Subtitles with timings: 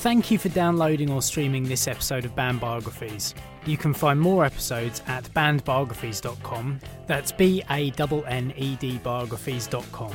[0.00, 3.34] Thank you for downloading or streaming this episode of Band Biographies.
[3.66, 6.80] You can find more episodes at bandbiographies.com.
[7.06, 10.14] That's B A N N E D biographies.com.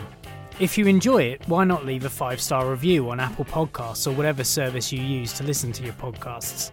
[0.60, 4.16] If you enjoy it, why not leave a five star review on Apple Podcasts or
[4.16, 6.72] whatever service you use to listen to your podcasts?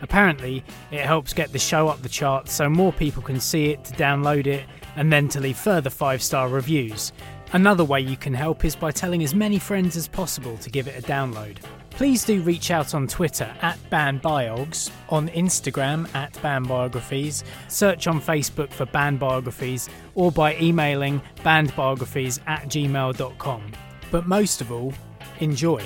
[0.00, 3.82] Apparently, it helps get the show up the charts so more people can see it,
[3.86, 7.12] to download it, and then to leave further five star reviews.
[7.54, 10.86] Another way you can help is by telling as many friends as possible to give
[10.86, 11.56] it a download.
[11.94, 18.72] Please do reach out on Twitter at BandBiogs, on Instagram at BandBiographies, search on Facebook
[18.72, 23.72] for BandBiographies, or by emailing bandbiographies at gmail.com.
[24.10, 24.94] But most of all,
[25.40, 25.82] enjoy.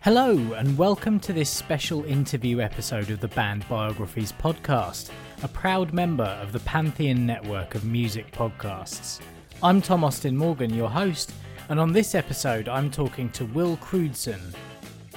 [0.00, 5.10] Hello, and welcome to this special interview episode of the Band Biographies podcast,
[5.42, 9.20] a proud member of the Pantheon network of music podcasts.
[9.62, 11.32] I'm Tom Austin Morgan, your host
[11.68, 14.54] and on this episode, I'm talking to Will Crewdson.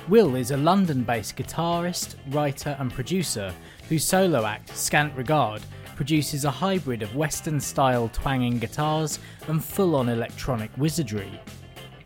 [0.09, 3.53] Will is a London based guitarist, writer, and producer
[3.87, 5.61] whose solo act, Scant Regard,
[5.95, 11.39] produces a hybrid of Western style twanging guitars and full on electronic wizardry.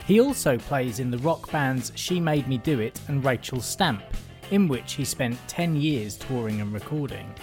[0.05, 4.03] He also plays in the rock bands She Made Me Do It and Rachel Stamp,
[4.51, 7.33] in which he spent 10 years touring and recording.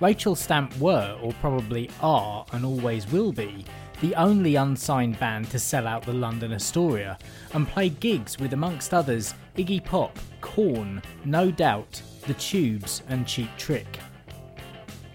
[0.00, 3.64] Rachel Stamp were, or probably are, and always will be,
[4.00, 7.18] the only unsigned band to sell out the London Astoria,
[7.52, 13.50] and played gigs with, amongst others, Iggy Pop, Korn, No Doubt, The Tubes, and Cheap
[13.58, 13.98] Trick.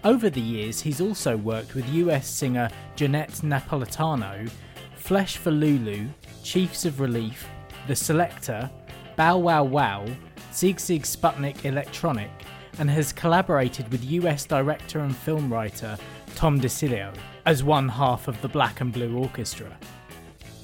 [0.04, 4.48] Over the years, he's also worked with US singer Johnette Napolitano,
[4.94, 6.06] Flesh for Lulu,
[6.44, 7.48] Chiefs of Relief,
[7.88, 8.70] The Selecter,
[9.16, 10.06] Bow Wow Wow,
[10.52, 12.30] Sigue Sigue Sputnik Electronic,
[12.78, 15.98] and has collaborated with US director and film writer
[16.36, 17.12] Tom DiCillo
[17.46, 19.78] as one half of the Black and Blue Orchestra.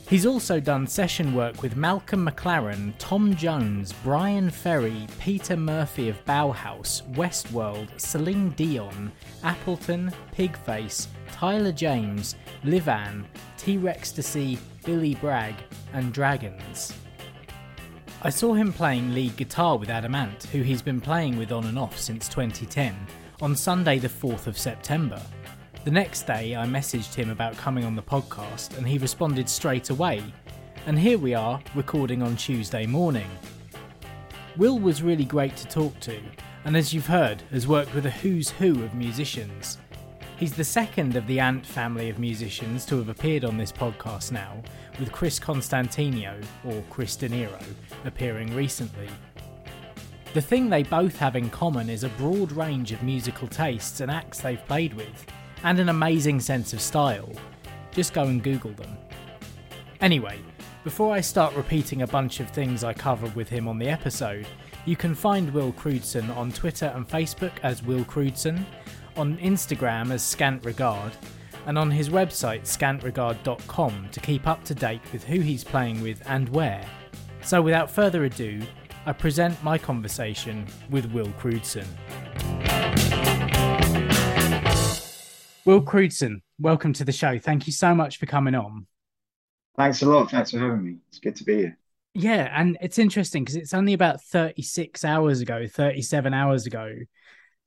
[0.08, 6.23] He's also done session work with Malcolm McLaren, Tom Jones, Bryan Ferry, Peter Murphy of
[6.27, 9.11] Bauhaus, Westworld, Celine Dion,
[9.42, 12.34] Appleton, Pigface, Tyler James,
[12.64, 13.24] Livan,
[13.57, 15.55] T Rextasy, Billy Bragg,
[15.95, 16.92] and Dragons.
[18.23, 21.64] I saw him playing lead guitar with Adam Ant, who he's been playing with on
[21.64, 22.95] and off since 2010,
[23.40, 25.23] on Sunday, the 4th of September.
[25.85, 29.91] The next day, I messaged him about coming on the podcast, and he responded straight
[29.91, 30.23] away.
[30.87, 33.27] And here we are, recording on Tuesday morning.
[34.57, 36.20] Will was really great to talk to,
[36.65, 39.79] and as you've heard, has worked with a who's who of musicians.
[40.37, 44.31] He's the second of the Ant family of musicians to have appeared on this podcast
[44.31, 44.63] now,
[45.01, 47.61] with Chris Constantinou, or Chris De Niro,
[48.05, 49.09] appearing recently.
[50.33, 54.13] The thing they both have in common is a broad range of musical tastes and
[54.13, 55.27] acts they've played with,
[55.64, 57.30] and an amazing sense of style.
[57.90, 58.96] Just go and Google them.
[60.00, 60.39] Anyway,
[60.84, 64.46] before I start repeating a bunch of things I covered with him on the episode,
[64.84, 68.64] you can find Will Crewdson on Twitter and Facebook as Will Crewdson,
[69.17, 71.12] on Instagram as Scant Regard,
[71.67, 76.20] and on his website scantregard.com to keep up to date with who he's playing with
[76.27, 76.84] and where.
[77.42, 78.61] So without further ado,
[79.06, 81.86] I present my conversation with Will Crewdson.
[85.64, 87.39] Will Crewdson, welcome to the show.
[87.39, 88.89] Thank you so much for coming on.
[89.77, 90.28] Thanks a lot.
[90.28, 90.96] Thanks for having me.
[91.08, 91.78] It's good to be here.
[92.14, 96.92] Yeah, and it's interesting because it's only about 36 hours ago, 37 hours ago,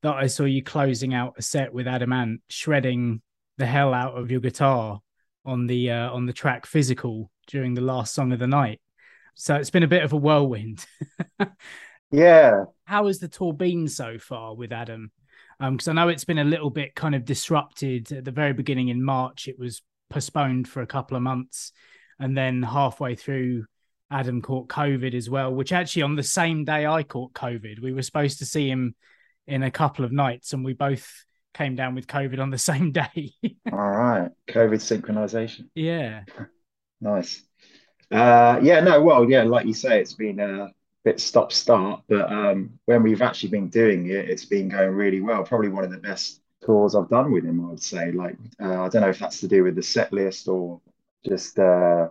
[0.02, 3.22] that I saw you closing out a set with Adam Ant, shredding
[3.58, 5.00] the hell out of your guitar
[5.46, 8.82] on the uh, on the track physical during the last song of the night.
[9.36, 10.86] So it's been a bit of a whirlwind.
[12.12, 12.66] yeah.
[12.84, 15.12] How has the tour been so far with Adam?
[15.60, 18.54] Because um, I know it's been a little bit kind of disrupted at the very
[18.54, 19.48] beginning in March.
[19.48, 21.72] It was postponed for a couple of months,
[22.20, 23.66] and then halfway through,
[24.12, 25.54] Adam caught COVID as well.
[25.54, 28.96] Which actually, on the same day I caught COVID, we were supposed to see him
[29.48, 31.08] in a couple of nights, and we both
[31.54, 33.32] came down with COVID on the same day.
[33.72, 35.70] All right, COVID synchronization.
[35.74, 36.24] Yeah,
[37.02, 37.44] nice.
[38.12, 40.68] Uh, yeah, no, well, yeah, like you say, it's been uh,
[41.06, 45.22] bit stop start, but um, when we've actually been doing it, it's been going really
[45.22, 45.44] well.
[45.44, 48.12] Probably one of the best tours I've done with him, I would say.
[48.12, 50.82] Like, uh, I don't know if that's to do with the set list or
[51.24, 52.10] just uh,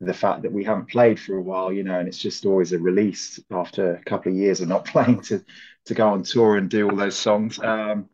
[0.00, 2.72] the fact that we haven't played for a while, you know, and it's just always
[2.72, 5.44] a release after a couple of years of not playing to
[5.86, 7.58] to go on tour and do all those songs.
[7.58, 8.08] Um,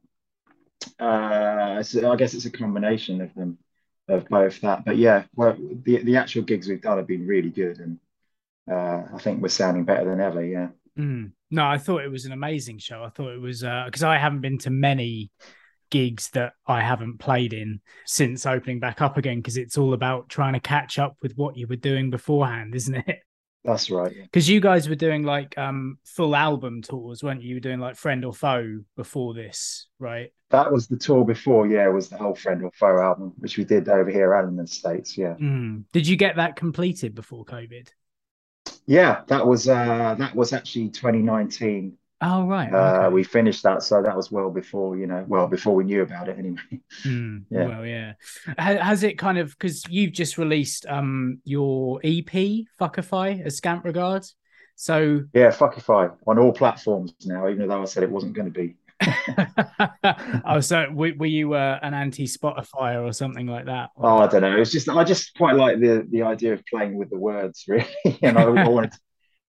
[0.99, 3.59] uh, so I guess it's a combination of them,
[4.09, 4.85] of both that.
[4.85, 7.99] But yeah, well, the the actual gigs we've done have been really good, and
[8.71, 10.45] uh, I think we're sounding better than ever.
[10.45, 10.69] Yeah.
[10.99, 11.33] Mm.
[11.51, 13.03] No, I thought it was an amazing show.
[13.03, 15.31] I thought it was because uh, I haven't been to many
[15.91, 20.29] gigs that I haven't played in since opening back up again because it's all about
[20.29, 23.19] trying to catch up with what you were doing beforehand, isn't it?
[23.65, 24.13] That's right.
[24.23, 27.51] Because you guys were doing like um full album tours, weren't you?
[27.51, 30.33] You were doing like Friend or Foe before this, right?
[30.51, 33.65] That was the tour before, yeah, was the whole Friend or Foe album, which we
[33.65, 35.35] did over here and in the States, yeah.
[35.41, 35.85] Mm.
[35.93, 37.89] Did you get that completed before COVID?
[38.87, 41.97] Yeah, that was uh that was actually 2019.
[42.25, 42.73] Oh right.
[42.73, 46.03] Uh, we finished that, so that was well before you know, well before we knew
[46.03, 46.59] about it anyway.
[47.05, 47.67] Mm, yeah.
[47.67, 48.13] Well, yeah.
[48.59, 54.37] Has it kind of because you've just released um your EP Fuckify as Scant Regards?
[54.77, 58.59] So yeah, Fuckify on all platforms now, even though I said it wasn't going to
[58.59, 58.77] be.
[60.45, 63.91] oh, so were, were you uh, an anti Spotify or something like that?
[63.97, 64.55] Oh, I don't know.
[64.57, 67.65] It was just I just quite like the the idea of playing with the words,
[67.69, 67.87] really.
[68.23, 68.99] and I, I wanted, to,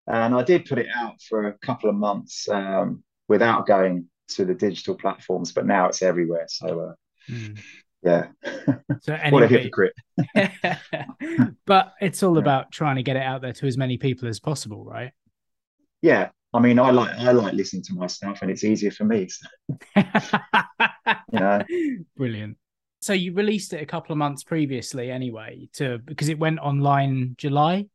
[0.07, 4.45] and I did put it out for a couple of months um, without going to
[4.45, 6.45] the digital platforms, but now it's everywhere.
[6.47, 6.79] So.
[6.79, 7.59] Uh, mm.
[8.05, 8.27] Yeah.
[8.99, 9.93] So anyway, what a hypocrite.
[11.65, 12.41] but it's all yeah.
[12.41, 15.13] about trying to get it out there to as many people as possible, right?
[16.01, 19.05] Yeah, I mean, I like I like listening to my stuff, and it's easier for
[19.05, 19.27] me.
[19.27, 19.47] So.
[21.31, 21.63] yeah,
[22.15, 22.57] brilliant.
[23.01, 27.35] So you released it a couple of months previously, anyway, to because it went online
[27.37, 27.87] July.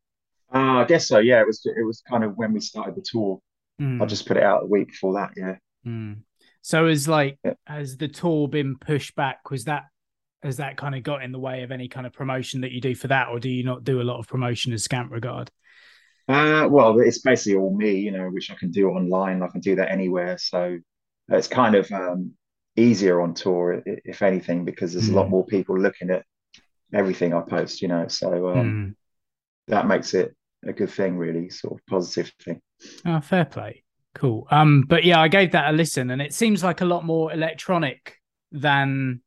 [0.53, 1.19] Uh, I guess so.
[1.19, 1.65] Yeah, it was.
[1.65, 3.41] It was kind of when we started the tour.
[3.81, 4.03] Mm.
[4.03, 5.31] I just put it out a week before that.
[5.37, 5.57] Yeah.
[5.87, 6.23] Mm.
[6.63, 7.55] So as like yeah.
[7.67, 9.51] has the tour been pushed back?
[9.51, 9.85] Was that
[10.43, 12.81] has that kind of got in the way of any kind of promotion that you
[12.81, 15.51] do for that, or do you not do a lot of promotion as Scant Regard?
[16.29, 19.43] Uh, well, it's basically all me, you know, which I can do online.
[19.43, 20.37] I can do that anywhere.
[20.39, 20.79] So
[21.29, 22.33] it's kind of um,
[22.77, 25.15] easier on tour, if anything, because there's mm.
[25.15, 25.31] a lot hmm.
[25.31, 26.25] more people looking at
[26.93, 28.09] everything I post, you know.
[28.09, 28.95] So um, mm.
[29.69, 30.35] that makes it
[30.67, 32.61] a good thing, really, sort of positive thing.
[33.07, 33.85] Oh, fair play.
[34.15, 34.47] Cool.
[34.51, 37.33] Um, but yeah, I gave that a listen, and it seems like a lot more
[37.33, 38.17] electronic
[38.53, 39.23] than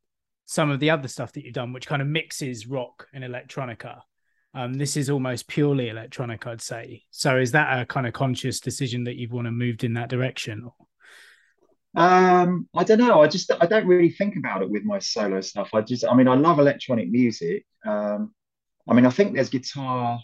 [0.45, 4.01] some of the other stuff that you've done, which kind of mixes rock and electronica.
[4.53, 7.03] Um, this is almost purely electronic, I'd say.
[7.11, 10.09] So is that a kind of conscious decision that you've want to moved in that
[10.09, 10.69] direction?
[11.95, 13.21] Um, I don't know.
[13.21, 15.69] I just I don't really think about it with my solo stuff.
[15.73, 17.65] I just I mean I love electronic music.
[17.85, 18.33] Um,
[18.89, 20.19] I mean I think there's guitar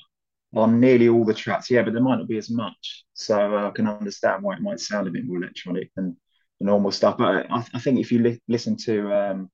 [0.56, 3.06] on nearly all the tracks, yeah, but there might not be as much.
[3.14, 6.18] So I can understand why it might sound a bit more electronic than
[6.60, 7.18] the normal stuff.
[7.18, 9.52] But I, I think if you li- listen to um,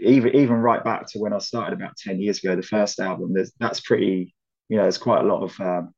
[0.00, 3.32] even even right back to when I started about ten years ago, the first album.
[3.32, 4.34] There's that's pretty,
[4.68, 5.94] you know, there's quite a lot of um,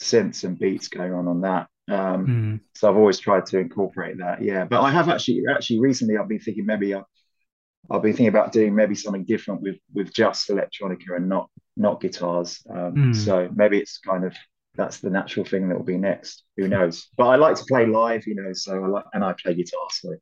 [0.00, 1.68] synths and beats going on on that.
[1.88, 2.60] Um, mm.
[2.74, 4.42] So I've always tried to incorporate that.
[4.42, 7.02] Yeah, but I have actually actually recently I've been thinking maybe I,
[7.90, 12.00] I've been thinking about doing maybe something different with with just electronica and not not
[12.00, 12.62] guitars.
[12.68, 13.16] Um, mm.
[13.16, 14.34] So maybe it's kind of
[14.74, 16.42] that's the natural thing that will be next.
[16.58, 17.08] Who knows?
[17.16, 18.52] But I like to play live, you know.
[18.52, 20.14] So I like and I play guitar, so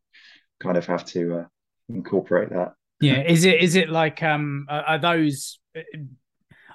[0.60, 1.44] kind of have to uh,
[1.88, 5.58] incorporate that yeah is it is it like um are those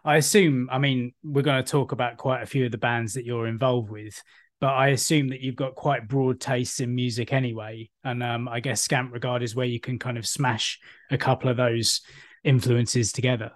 [0.03, 3.13] i assume i mean we're going to talk about quite a few of the bands
[3.13, 4.21] that you're involved with
[4.59, 7.89] but i assume that you've got quite broad tastes in music anyway.
[8.03, 10.79] And um i guess scant regard is where you can kind of smash
[11.09, 12.01] a couple of those
[12.43, 13.51] influences together.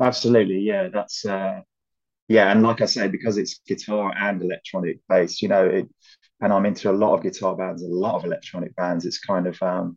[0.00, 1.60] Absolutely yeah that's uh
[2.28, 5.88] yeah and like i say because it's guitar and electronic based you know it
[6.40, 9.46] and i'm into a lot of guitar bands a lot of electronic bands it's kind
[9.46, 9.96] of um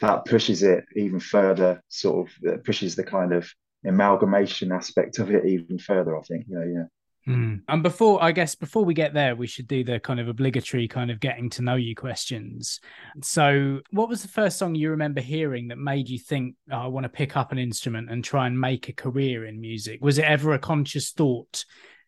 [0.00, 3.48] that pushes it even further, sort of pushes the kind of
[3.84, 6.46] amalgamation aspect of it even further, I think.
[6.48, 6.84] Yeah, yeah.
[7.28, 7.62] Mm.
[7.68, 10.86] And before, I guess, before we get there, we should do the kind of obligatory
[10.86, 12.80] kind of getting to know you questions.
[13.22, 16.86] So, what was the first song you remember hearing that made you think, oh, I
[16.86, 20.00] want to pick up an instrument and try and make a career in music?
[20.02, 21.64] Was it ever a conscious thought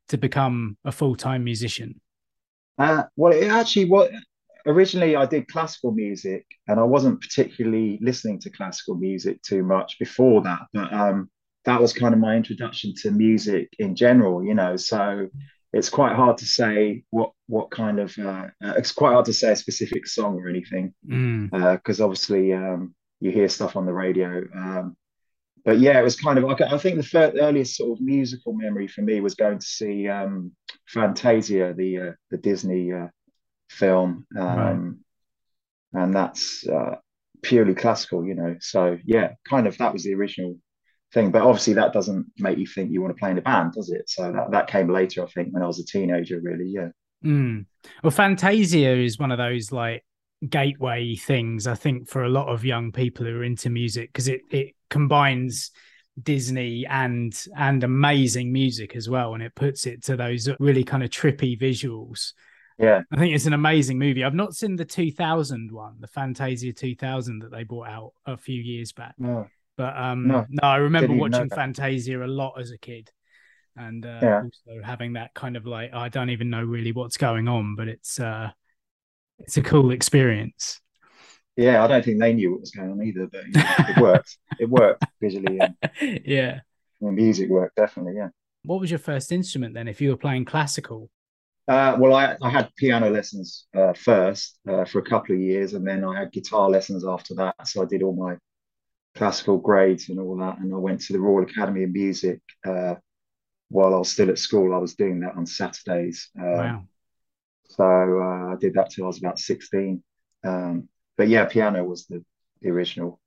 [0.09, 2.01] to become a full time musician?
[2.79, 4.11] Uh, well, it actually was
[4.69, 9.99] originally I did classical music and I wasn't particularly listening to classical music too much
[9.99, 11.31] before that, but um,
[11.65, 14.77] that was kind of my introduction to music in general, you know.
[14.77, 15.29] So
[15.73, 19.33] it's quite hard to say what what kind of uh, uh, it's quite hard to
[19.33, 22.01] say a specific song or anything because mm.
[22.01, 24.45] uh, obviously um, you hear stuff on the radio.
[24.55, 24.97] Um,
[25.65, 28.53] but yeah, it was kind of like I think the first, earliest sort of musical
[28.53, 30.53] memory for me was going to see um,
[30.87, 33.09] Fantasia, the uh, the Disney uh,
[33.69, 34.99] film, um,
[35.93, 36.03] right.
[36.03, 36.97] and that's uh,
[37.43, 38.57] purely classical, you know.
[38.61, 40.57] So yeah, kind of that was the original
[41.13, 41.31] thing.
[41.31, 43.91] But obviously, that doesn't make you think you want to play in a band, does
[43.91, 44.09] it?
[44.09, 46.41] So that, that came later, I think, when I was a teenager.
[46.43, 46.89] Really, yeah.
[47.25, 47.67] Mm.
[48.03, 50.05] Well, Fantasia is one of those like
[50.49, 54.29] gateway things I think for a lot of young people who are into music because
[54.29, 55.73] it it combines
[56.23, 61.03] Disney and and amazing music as well, and it puts it to those really kind
[61.03, 62.33] of trippy visuals.
[62.79, 63.03] Yeah.
[63.13, 64.23] I think it's an amazing movie.
[64.25, 68.61] I've not seen the 2000 one, the Fantasia 2000 that they brought out a few
[68.61, 69.15] years back.
[69.19, 69.47] No.
[69.77, 73.11] But um, no, no I remember watching Fantasia a lot as a kid.
[73.77, 74.43] and uh, Yeah.
[74.43, 77.89] also having that kind of like I don't even know really what's going on, but
[77.89, 78.51] it's uh,
[79.39, 80.81] it's a cool experience.
[81.57, 83.99] Yeah, I don't think they knew what was going on either, but you know, it
[84.01, 84.39] worked.
[84.61, 86.61] It worked visually and yeah.
[87.01, 88.15] the music worked definitely.
[88.17, 88.29] Yeah.
[88.63, 89.87] What was your first instrument then?
[89.87, 91.11] If you were playing classical,
[91.69, 95.75] Uh, well, I, I had piano lessons uh, first uh, for a couple of years,
[95.75, 97.55] and then I had guitar lessons after that.
[97.69, 98.37] So I did all my
[99.15, 102.95] classical grades and all that, and I went to the Royal Academy of Music uh,
[103.69, 104.75] while I was still at school.
[104.75, 106.31] I was doing that on Saturdays.
[106.39, 106.85] Uh, wow.
[107.69, 110.03] So uh, I did that till I was about 16.
[110.45, 112.25] Um, but yeah, piano was the,
[112.63, 113.21] the original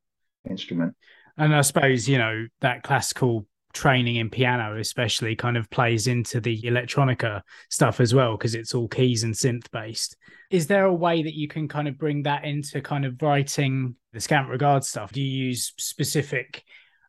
[0.50, 0.96] instrument.
[1.38, 6.40] And I suppose, you know, that classical training in piano, especially, kind of plays into
[6.40, 10.18] the electronica stuff as well, because it's all keys and synth based.
[10.50, 13.96] Is there a way that you can kind of bring that into kind of writing
[14.14, 15.12] the scant regard stuff?
[15.12, 16.64] Do you use specific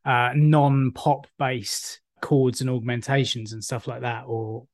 [0.04, 4.24] uh, non pop based chords and augmentations and stuff like that?
[4.26, 4.66] Or,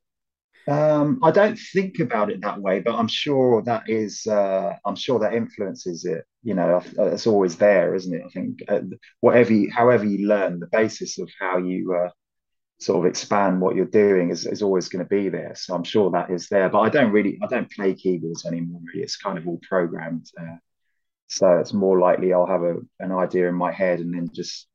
[0.67, 4.97] Um, I don't think about it that way, but I'm sure that is, uh, I'm
[4.97, 6.25] sure that influences it.
[6.43, 8.23] You know, it's always there, isn't it?
[8.25, 8.81] I think uh,
[9.21, 12.11] whatever, you, however you learn, the basis of how you uh,
[12.79, 15.55] sort of expand what you're doing is, is always going to be there.
[15.57, 16.69] So I'm sure that is there.
[16.69, 18.81] But I don't really, I don't play keyboards anymore.
[18.95, 20.31] It's kind of all programmed.
[20.41, 20.57] Uh,
[21.27, 24.69] so it's more likely I'll have a, an idea in my head and then just,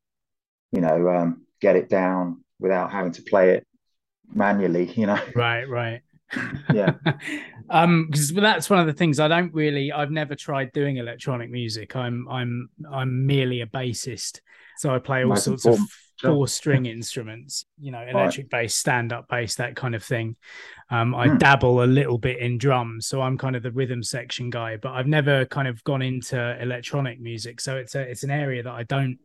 [0.70, 3.66] you know, um, get it down without having to play it
[4.32, 4.92] manually.
[4.92, 5.20] You know.
[5.34, 6.02] right, right.
[6.72, 6.94] Yeah.
[7.70, 11.50] um because that's one of the things i don't really i've never tried doing electronic
[11.50, 11.96] music.
[11.96, 14.40] I'm i'm i'm merely a bassist.
[14.76, 15.78] So i play all Most sorts of
[16.20, 20.36] four string instruments you know electric bass stand up bass that kind of thing.
[20.90, 24.50] Um i dabble a little bit in drums so i'm kind of the rhythm section
[24.50, 27.60] guy but i've never kind of gone into electronic music.
[27.60, 29.18] So it's a it's an area that i don't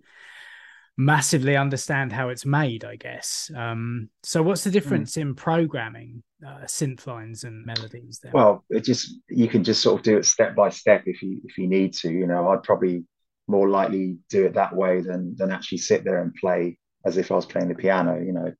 [1.00, 6.64] massively understand how it's made i guess um so what's the difference in programming uh,
[6.66, 10.26] synth lines and melodies then Well, it just you can just sort of do it
[10.26, 12.12] step by step if you if you need to.
[12.12, 13.06] You know, I'd probably
[13.48, 17.32] more likely do it that way than than actually sit there and play as if
[17.32, 18.20] I was playing the piano.
[18.20, 18.54] You know,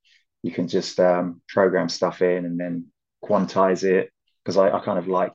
[0.44, 2.88] you can just um, program stuff in and then
[3.24, 4.12] quantize it
[4.44, 5.34] because I, I kind of like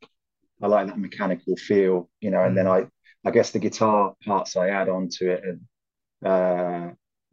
[0.63, 2.11] I like that mechanical feel.
[2.21, 2.87] You know, and then I
[3.25, 5.61] I guess the guitar parts I add onto it and
[6.25, 6.91] uh,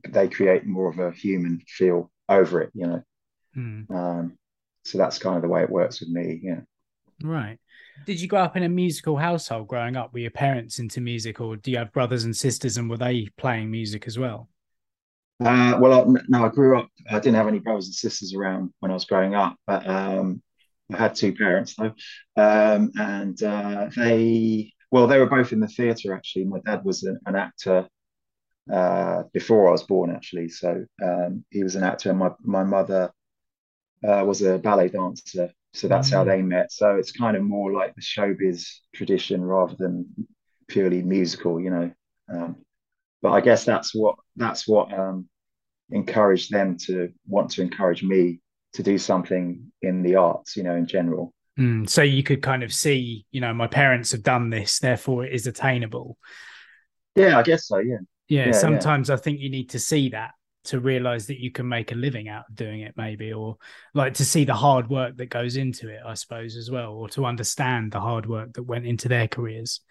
[0.10, 2.72] they create more of a human feel over it.
[2.74, 3.04] You know.
[3.54, 3.82] Hmm.
[3.94, 4.38] Um,
[4.84, 6.40] so that's kind of the way it works with me.
[6.42, 6.62] Yeah.
[7.24, 7.60] right
[8.06, 11.40] did you grow up in a musical household growing up were your parents into music
[11.40, 14.50] or do you have brothers and sisters and were they playing music as well
[15.40, 16.88] Uh, well, I, no, I grew up.
[17.10, 20.42] I didn't have any brothers and sisters around when I was growing up, but um,
[20.94, 21.94] I had two parents though,
[22.38, 26.46] um, and uh, they, well, they were both in the theatre actually.
[26.46, 27.88] My dad was an, an actor
[28.72, 32.64] uh, before I was born, actually, so um, he was an actor, and my my
[32.64, 33.12] mother
[34.08, 36.26] uh, was a ballet dancer, so that's how Mm.
[36.26, 36.72] they met.
[36.72, 40.08] So it's kind of more like the showbiz tradition rather than
[40.68, 41.92] purely musical, you know.
[42.34, 42.58] Um,
[43.22, 45.30] but I guess that's what that's what um,
[45.92, 48.42] encouraged them to want to encourage me
[48.74, 51.34] to do something in the arts, you know, in general.
[51.58, 51.84] Hmm.
[51.86, 55.34] so you could kind of see you know my parents have done this therefore it
[55.34, 56.18] is attainable
[57.16, 57.78] Yeah, I guess so.
[57.80, 57.98] Yeah,
[58.32, 60.32] yeah, Yeah, sometimes i think you need to see that
[60.64, 63.58] to realize that you can make a living out of doing it maybe or
[63.94, 67.10] like to see the hard work that goes into it i suppose as well or
[67.10, 69.82] to understand the hard work that went into their careers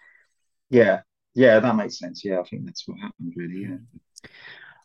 [0.69, 1.01] yeah,
[1.33, 1.59] yeah.
[1.59, 2.23] That makes sense.
[2.23, 3.63] Yeah, I think that's what happened, really.
[3.69, 3.77] Yeah.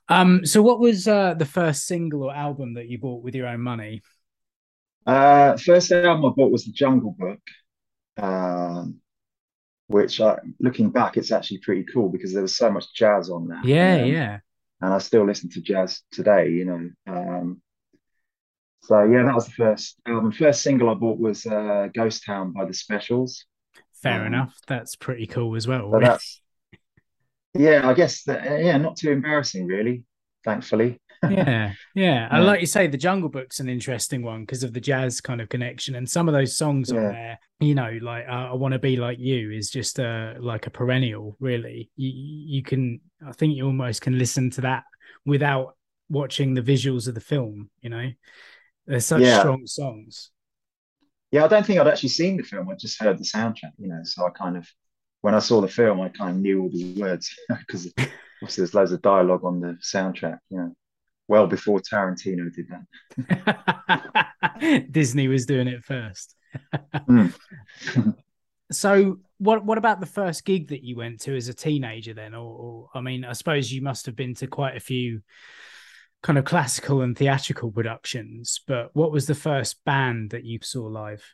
[0.09, 3.47] um so what was uh the first single or album that you bought with your
[3.47, 4.03] own money
[5.07, 7.41] Uh, first album I bought was the Jungle Book,
[8.19, 9.01] um,
[9.89, 13.49] which, I, looking back, it's actually pretty cool because there was so much jazz on
[13.49, 13.65] that.
[13.65, 14.39] yeah Um, yeah
[14.81, 16.91] and I still listen to jazz today, you know.
[17.07, 17.63] Um,
[18.83, 20.33] so yeah, that was the first album.
[20.33, 23.45] First single I bought was uh, Ghost Town by the Specials.
[24.03, 26.19] fair um, enough that's pretty cool as well So
[27.55, 30.05] yeah, I guess that yeah, not too embarrassing really,
[30.45, 31.01] thankfully.
[31.27, 32.47] Yeah yeah and Yeah.
[32.47, 35.49] like you say the jungle book's an interesting one because of the jazz kind of
[35.49, 38.79] connection and some of those songs on there you know like uh, i want to
[38.79, 42.11] be like you is just uh like a perennial really you
[42.57, 44.85] you can i think you almost can listen to that
[45.25, 45.77] without
[46.09, 48.11] watching the visuals of the film you know
[48.87, 49.39] they're such Yeah.
[49.39, 50.31] strong songs
[51.33, 52.69] Yeah, I don't think I'd actually seen the film.
[52.69, 54.01] I just heard the soundtrack, you know.
[54.05, 54.67] So I kind of
[55.23, 57.93] when I saw the film, I kind of knew all the words because
[58.43, 60.73] obviously there's loads of dialogue on the soundtrack, you know.
[61.29, 64.87] Well before Tarantino did that.
[64.91, 66.35] disney was doing it first
[67.09, 67.35] Mm.
[68.73, 72.35] so what what about the first gig that you went to as a teenager then
[72.35, 75.21] or, or i mean i suppose you must have been to quite a few
[76.27, 80.83] kind of classical and theatrical productions, but what was the first band that you saw
[80.83, 81.25] live?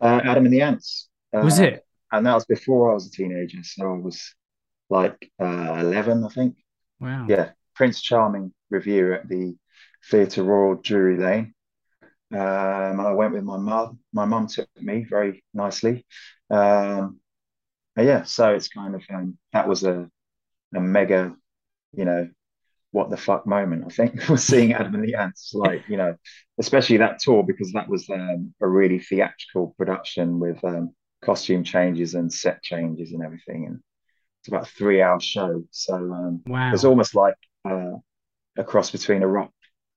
[0.00, 1.08] Uh, Adam and the Ants.
[1.32, 1.86] Uh, was it?
[2.10, 4.34] And that was before I was a teenager, so I was
[4.90, 6.56] like uh, eleven, I think.
[7.00, 7.26] Wow.
[7.28, 9.56] Yeah, Prince Charming revue at the
[10.10, 11.54] Theatre Royal Drury Lane.
[12.32, 14.00] Um, and I went with my mum.
[14.12, 16.04] My mum took me very nicely.
[16.50, 17.20] Um,
[17.96, 20.08] yeah, so it's kind of um, that was a
[20.74, 21.34] a mega,
[21.92, 22.28] you know,
[22.90, 23.84] what the fuck moment.
[23.86, 26.16] I think was seeing Adam and the Ants, like you know,
[26.58, 30.90] especially that tour because that was um, a really theatrical production with um,
[31.22, 33.80] costume changes and set changes and everything, and
[34.40, 35.62] it's about a three hour show.
[35.70, 36.72] So um, wow.
[36.72, 37.92] it's almost like uh,
[38.56, 39.50] a cross between a rock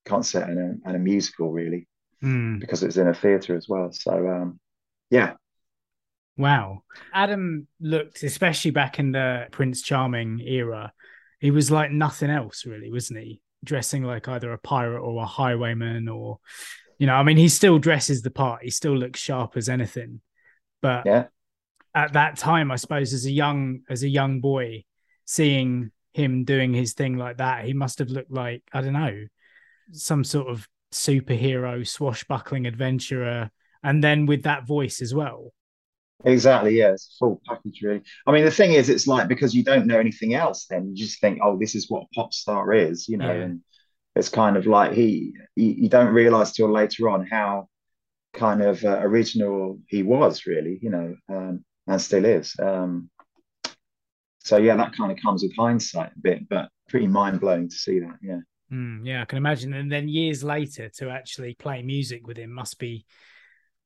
[0.05, 1.87] concert and a, and a musical, really,
[2.23, 2.59] mm.
[2.59, 3.91] because it's in a theatre as well.
[3.91, 4.59] So um,
[5.09, 5.33] yeah,
[6.37, 6.83] Wow.
[7.13, 10.93] Adam looked, especially back in the Prince Charming era,
[11.39, 13.41] he was like nothing else, really, wasn't he?
[13.63, 16.39] Dressing like either a pirate or a highwayman, or,
[16.99, 18.63] you know, I mean, he still dresses the part.
[18.63, 20.21] He still looks sharp as anything.
[20.81, 21.25] But yeah.
[21.95, 24.85] at that time, I suppose, as a young as a young boy,
[25.25, 29.25] seeing him doing his thing like that, he must have looked like I don't know,
[29.91, 33.51] some sort of superhero, swashbuckling adventurer,
[33.83, 35.53] and then with that voice as well.
[36.25, 36.77] Exactly.
[36.77, 38.01] Yeah, it's full package, really.
[38.25, 40.95] I mean, the thing is, it's like because you don't know anything else, then you
[40.95, 43.43] just think, oh, this is what a pop star is, you know, yeah.
[43.43, 43.61] and
[44.15, 47.67] it's kind of like he, you, you don't realize till later on how
[48.33, 52.55] kind of uh, original he was, really, you know, um, and still is.
[52.59, 53.09] Um,
[54.47, 57.75] so yeah, that kind of comes with hindsight a bit, but pretty mind blowing to
[57.75, 58.15] see that.
[58.21, 58.39] Yeah.
[58.71, 59.73] Mm, yeah, I can imagine.
[59.73, 63.05] And then years later, to actually play music with him must be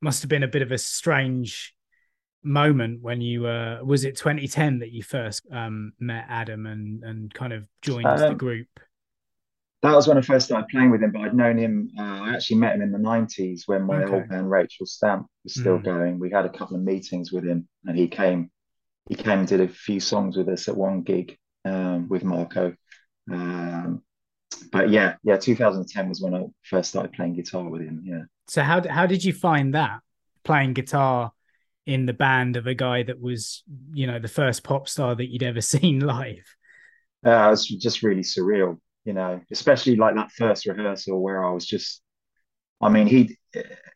[0.02, 1.76] must have been a bit of a strange
[2.44, 7.32] moment when you uh was it 2010 that you first um met Adam and and
[7.32, 8.68] kind of joined um, the group?
[9.84, 11.90] That was when I first started playing with him, but I'd known him.
[11.98, 14.14] Uh, I actually met him in the '90s when my okay.
[14.14, 15.84] old band Rachel Stamp was still mm.
[15.84, 16.20] going.
[16.20, 18.52] We had a couple of meetings with him, and he came.
[19.10, 22.76] He came and did a few songs with us at one gig um, with Marco.
[23.32, 24.04] Um,
[24.72, 28.04] but yeah, yeah, 2010 was when I first started playing guitar with him.
[28.06, 28.24] Yeah.
[28.48, 30.00] So how how did you find that
[30.44, 31.32] playing guitar
[31.86, 35.32] in the band of a guy that was, you know, the first pop star that
[35.32, 36.56] you'd ever seen live.
[37.26, 41.52] Uh, it was just really surreal, you know, especially like that first rehearsal where I
[41.52, 42.02] was just,
[42.82, 43.38] I mean, he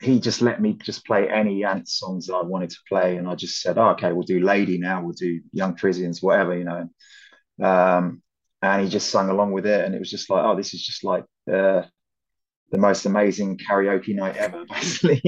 [0.02, 3.28] he just let me just play any Ant songs that I wanted to play, and
[3.28, 6.66] I just said, oh, okay, we'll do Lady now, we'll do Young Parisians, whatever, you
[6.66, 6.90] know.
[7.64, 8.22] Um,
[8.62, 10.84] and he just sung along with it, and it was just like, oh, this is
[10.84, 11.84] just like uh,
[12.72, 15.22] the most amazing karaoke night ever, basically.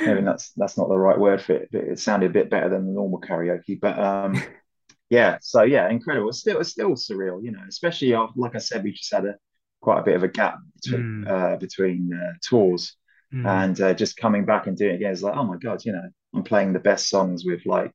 [0.00, 1.68] maybe that's that's not the right word for it.
[1.72, 3.80] But it sounded a bit better than the normal karaoke.
[3.80, 4.42] But um,
[5.10, 6.28] yeah, so yeah, incredible.
[6.28, 7.62] It's still it's still surreal, you know.
[7.68, 9.36] Especially after, like I said, we just had a
[9.80, 11.28] quite a bit of a gap between mm.
[11.28, 12.96] uh, between uh, tours,
[13.32, 13.46] mm.
[13.46, 15.92] and uh, just coming back and doing it again is like, oh my god, you
[15.92, 17.92] know, I'm playing the best songs with like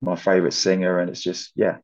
[0.00, 1.78] my favorite singer, and it's just yeah,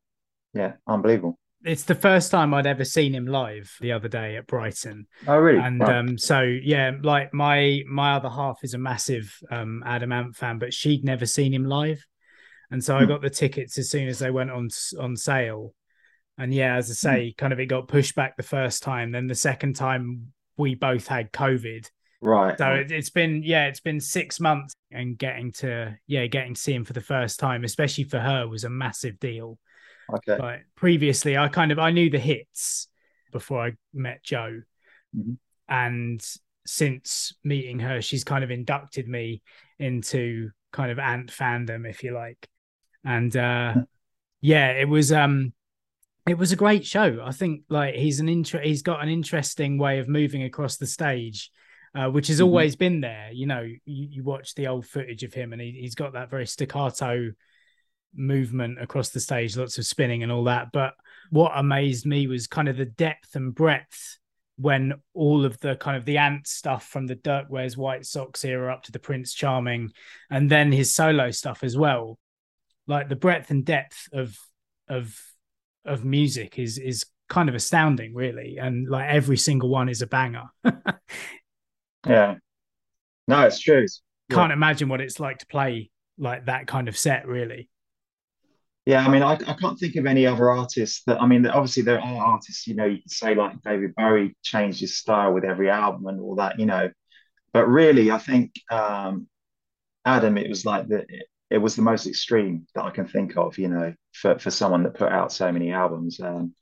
[0.53, 4.47] yeah, unbelievable it's the first time I'd ever seen him live the other day at
[4.47, 5.07] Brighton.
[5.27, 5.59] Oh, really?
[5.59, 10.35] And um, so yeah, like my my other half is a massive um, Adam Ant
[10.35, 12.05] fan, but she'd never seen him live,
[12.71, 13.09] and so I hmm.
[13.09, 15.73] got the tickets as soon as they went on on sale.
[16.39, 17.15] And yeah, as I hmm.
[17.15, 19.11] say, kind of it got pushed back the first time.
[19.11, 21.89] Then the second time we both had COVID.
[22.21, 22.57] Right.
[22.57, 26.59] So it, it's been yeah, it's been six months, and getting to yeah, getting to
[26.59, 29.59] see him for the first time, especially for her, was a massive deal
[30.13, 30.37] Okay.
[30.39, 32.87] But previously, I kind of I knew the hits
[33.31, 34.61] before I met Joe,
[35.15, 35.33] mm-hmm.
[35.67, 36.21] and
[36.65, 39.41] since meeting her, she's kind of inducted me
[39.77, 42.47] into kind of ant fandom, if you like.
[43.05, 43.75] And uh,
[44.41, 45.53] yeah, it was um,
[46.29, 47.21] it was a great show.
[47.23, 50.87] I think like he's an inter- he's got an interesting way of moving across the
[50.87, 51.51] stage.
[51.95, 52.45] Uh, which has mm-hmm.
[52.45, 53.31] always been there.
[53.33, 56.29] You know, you, you, watch the old footage of him, and he, has got that
[56.29, 57.31] very staccato
[58.13, 60.67] movement across the stage, lots of spinning and all that.
[60.71, 60.93] But
[61.29, 64.19] what amazed me was kind of the depth and breadth
[64.57, 68.43] when all of the kind of the ant stuff from the Dirk Wears White Socks
[68.43, 69.91] era up to the Prince Charming,
[70.29, 72.19] and then his solo stuff as well.
[72.87, 74.37] Like the breadth and depth of
[74.87, 75.17] of
[75.89, 78.57] of music is is kind of astounding, really.
[78.57, 80.45] And like every single one is a banger.
[82.07, 82.35] yeah.
[83.27, 83.85] No, it's true.
[84.31, 87.69] Can't imagine what it's like to play like that kind of set, really.
[88.85, 91.21] Yeah, I mean, I, I can't think of any other artists that.
[91.21, 92.65] I mean, obviously there are artists.
[92.65, 96.19] You know, you could say like David Bowie changed his style with every album and
[96.19, 96.59] all that.
[96.59, 96.89] You know,
[97.53, 99.27] but really, I think um,
[100.05, 101.05] Adam, it was like the
[101.49, 103.57] it, was the most extreme that I can think of.
[103.57, 106.19] You know, for for someone that put out so many albums.
[106.19, 106.53] Um,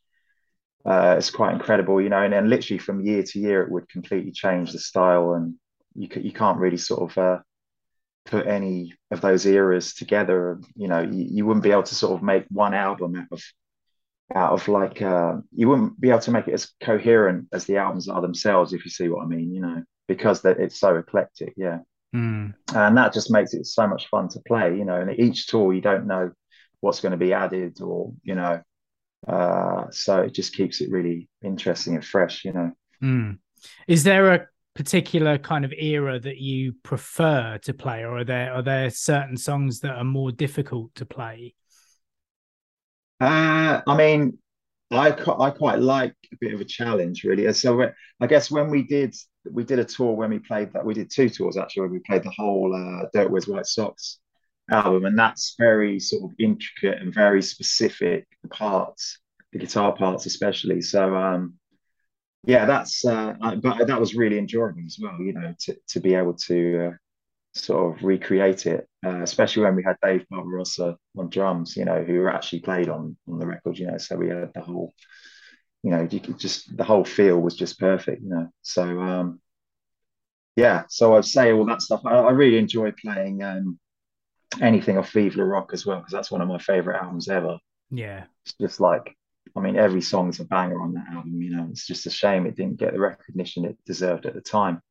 [0.85, 2.23] uh, it's quite incredible, you know.
[2.23, 5.55] And then literally from year to year, it would completely change the style, and
[5.95, 7.39] you you can't really sort of uh,
[8.25, 10.61] put any of those eras together.
[10.75, 13.43] You know, you, you wouldn't be able to sort of make one album out of
[14.35, 17.77] out of like uh, you wouldn't be able to make it as coherent as the
[17.77, 19.53] albums are themselves, if you see what I mean.
[19.53, 21.53] You know, because that it's so eclectic.
[21.57, 21.79] Yeah.
[22.15, 22.53] Mm.
[22.73, 24.99] And that just makes it so much fun to play, you know.
[24.99, 26.31] And each tour, you don't know
[26.79, 28.61] what's going to be added or, you know,
[29.27, 32.71] uh, so it just keeps it really interesting and fresh, you know.
[33.01, 33.39] Mm.
[33.87, 38.53] Is there a particular kind of era that you prefer to play, or are there
[38.53, 41.55] are there certain songs that are more difficult to play?
[43.19, 44.37] Uh, I mean,
[44.91, 47.51] I I quite like a bit of a challenge, really.
[47.53, 49.15] So I guess when we did
[49.51, 51.99] we did a tour when we played that we did two tours actually where we
[51.99, 54.19] played the whole uh, Dirk Wears White Socks
[54.71, 59.19] album, and that's very sort of intricate and very specific parts,
[59.51, 60.81] the guitar parts especially.
[60.81, 61.55] So um,
[62.45, 66.15] yeah, that's uh, but that was really enjoyable as well, you know, to to be
[66.15, 66.91] able to uh,
[67.57, 72.03] sort of recreate it, uh, especially when we had Dave Barbarossa on drums, you know,
[72.03, 74.93] who actually played on on the record, you know, so we had the whole
[75.83, 78.49] you know, you could just the whole feel was just perfect, you know.
[78.61, 79.41] So um
[80.55, 82.01] yeah, so I'd say all that stuff.
[82.05, 83.79] I, I really enjoy playing um
[84.61, 87.57] anything off Vive Le Rock as well, because that's one of my favorite albums ever.
[87.91, 88.25] Yeah.
[88.43, 89.15] It's just like
[89.55, 91.67] I mean, every song's a banger on that album, you know.
[91.71, 94.81] It's just a shame it didn't get the recognition it deserved at the time,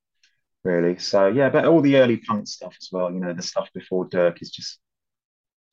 [0.67, 0.99] really.
[0.99, 4.07] So yeah, but all the early punk stuff as well, you know, the stuff before
[4.07, 4.79] Dirk is just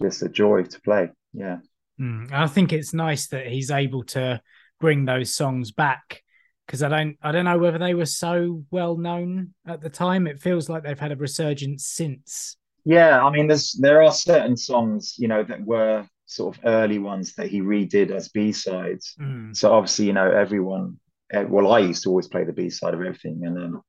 [0.02, 1.10] just a joy to play.
[1.34, 1.58] Yeah.
[2.00, 4.42] Mm, I think it's nice that he's able to
[4.80, 6.22] bring those songs back
[6.66, 10.28] because I don't I don't know whether they were so well known at the time.
[10.28, 12.58] It feels like they've had a resurgence since.
[12.86, 17.00] Yeah, I mean, there's there are certain songs you know that were sort of early
[17.00, 19.16] ones that he redid as B sides.
[19.20, 19.56] Mm.
[19.56, 21.00] So obviously, you know, everyone.
[21.32, 23.82] Eh, well, I used to always play the B side of everything, and then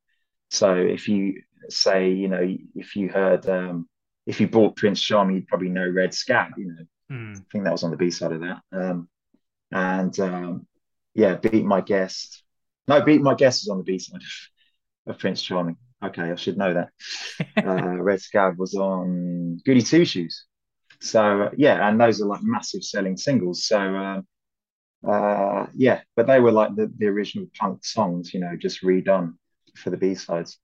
[0.54, 3.88] so if you say, you know, if you heard, um,
[4.24, 6.52] if you bought Prince Charming, you'd probably know Red Scab.
[6.56, 7.36] You know, mm.
[7.36, 8.60] I think that was on the B side of that.
[8.72, 9.08] Um,
[9.72, 10.66] and um,
[11.12, 12.44] yeah, Beat My Guest.
[12.86, 14.20] No, Beat My Guest is on the B side
[15.06, 15.76] of, of Prince Charming.
[16.04, 16.90] Okay, I should know that.
[17.66, 20.44] uh, Red Scab was on Goody Two Shoes.
[21.00, 23.66] So yeah, and those are like massive selling singles.
[23.66, 24.26] So um,
[25.04, 29.34] uh, yeah, but they were like the, the original punk songs, you know, just redone
[29.76, 30.58] for the B sides.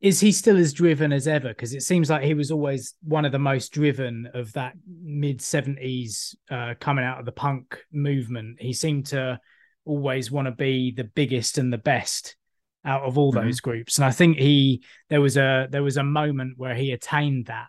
[0.00, 1.48] Is he still as driven as ever?
[1.48, 5.38] Because it seems like he was always one of the most driven of that mid
[5.38, 8.60] 70s uh, coming out of the punk movement.
[8.60, 9.38] He seemed to
[9.84, 12.36] always want to be the biggest and the best
[12.84, 13.46] out of all mm-hmm.
[13.46, 16.92] those groups and i think he there was a there was a moment where he
[16.92, 17.68] attained that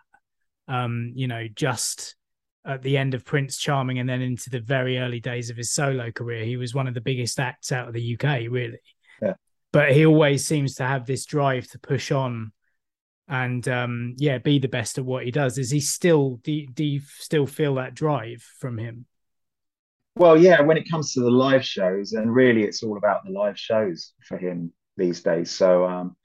[0.68, 2.16] um you know just
[2.66, 5.72] at the end of prince charming and then into the very early days of his
[5.72, 8.78] solo career he was one of the biggest acts out of the uk really
[9.74, 12.52] but he always seems to have this drive to push on
[13.28, 16.84] and um yeah be the best at what he does is he still do, do
[16.84, 19.06] you still feel that drive from him
[20.16, 23.32] well, yeah, when it comes to the live shows, and really it's all about the
[23.32, 25.50] live shows for him these days.
[25.50, 26.16] So, um,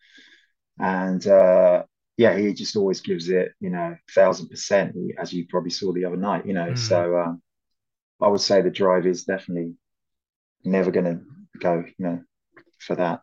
[0.79, 1.83] and uh,
[2.15, 6.05] yeah, he just always gives it, you know, thousand percent, as you probably saw the
[6.05, 6.71] other night, you know.
[6.71, 6.77] Mm.
[6.77, 7.41] So, um,
[8.21, 9.73] I would say the drive is definitely
[10.63, 11.21] never going to
[11.59, 12.21] go, you know,
[12.77, 13.21] for that.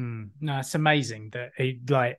[0.00, 0.30] Mm.
[0.40, 2.18] No, it's amazing that he like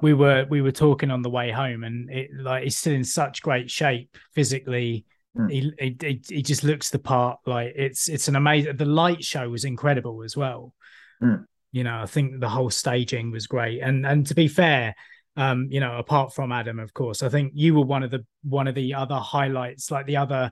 [0.00, 3.04] we were we were talking on the way home, and it like he's still in
[3.04, 5.04] such great shape physically
[5.36, 5.50] Mm.
[5.50, 7.38] He, he he just looks the part.
[7.46, 8.76] Like it's it's an amazing.
[8.76, 10.74] The light show was incredible as well.
[11.22, 11.44] Mm.
[11.72, 13.80] You know, I think the whole staging was great.
[13.80, 14.94] And and to be fair,
[15.36, 18.24] um, you know, apart from Adam, of course, I think you were one of the
[18.42, 20.50] one of the other highlights, like the other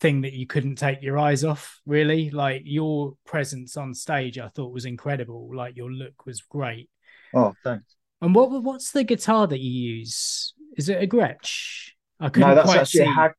[0.00, 1.80] thing that you couldn't take your eyes off.
[1.86, 5.54] Really, like your presence on stage, I thought was incredible.
[5.54, 6.88] Like your look was great.
[7.34, 7.94] Oh, thanks.
[8.20, 10.54] And what what's the guitar that you use?
[10.76, 11.90] Is it a Gretsch?
[12.18, 13.10] I couldn't no, that's quite actually see.
[13.10, 13.32] a Hag-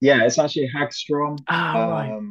[0.00, 2.22] yeah, it's actually a Hagstrom, ah, um, right.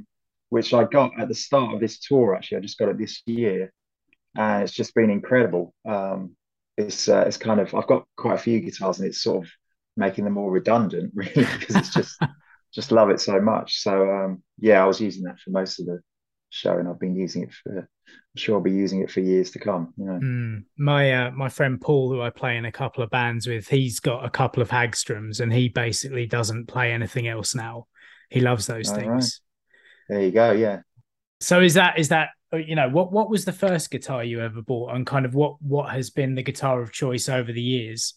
[0.49, 2.35] which I got at the start of this tour.
[2.35, 3.71] Actually, I just got it this year,
[4.35, 5.73] and it's just been incredible.
[5.87, 6.35] Um,
[6.77, 9.51] it's uh, it's kind of I've got quite a few guitars, and it's sort of
[9.97, 12.17] making them more redundant, really, because it's just
[12.77, 13.81] just love it so much.
[13.81, 15.99] So um, yeah, I was using that for most of the
[16.51, 17.79] show, and I've been using it for.
[17.79, 19.95] I'm sure I'll be using it for years to come.
[19.97, 23.09] You know, mm, my uh, my friend Paul, who I play in a couple of
[23.09, 27.55] bands with, he's got a couple of Hagstroms, and he basically doesn't play anything else
[27.55, 27.87] now.
[28.29, 29.41] He loves those things.
[30.09, 30.15] Right.
[30.15, 30.51] There you go.
[30.51, 30.81] Yeah.
[31.39, 34.39] So is that is that uh, you know what what was the first guitar you
[34.41, 37.61] ever bought, and kind of what what has been the guitar of choice over the
[37.61, 38.13] years?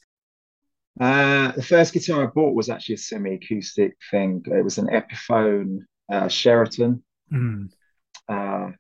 [1.01, 4.43] Uh, the first guitar I bought was actually a semi-acoustic thing.
[4.47, 5.81] It was an Epiphone
[6.13, 7.03] uh, Sheraton.
[7.33, 7.71] Mm
[8.29, 8.73] Uh,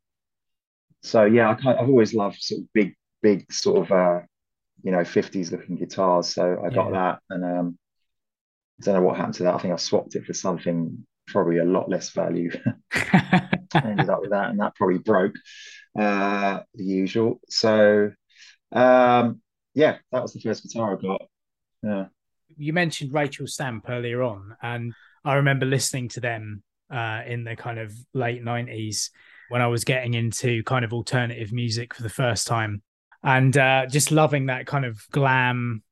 [1.03, 4.21] so yeah, I have always loved sort of big, big sort of uh,
[4.83, 6.29] you know, 50s looking guitars.
[6.29, 6.93] So I got yeah.
[6.93, 7.79] that and um
[8.81, 9.55] I don't know what happened to that.
[9.55, 12.51] I think I swapped it for something probably a lot less value.
[13.75, 15.35] ended up with that, and that probably broke
[15.99, 17.41] uh the usual.
[17.49, 18.13] So
[18.73, 19.41] um
[19.75, 21.23] yeah, that was the first guitar I got.
[21.83, 22.07] Yeah.
[22.57, 24.93] You mentioned Rachel Stamp earlier on, and
[25.25, 29.11] I remember listening to them uh, in the kind of late 90s
[29.49, 32.83] when I was getting into kind of alternative music for the first time
[33.23, 35.83] and uh, just loving that kind of glam,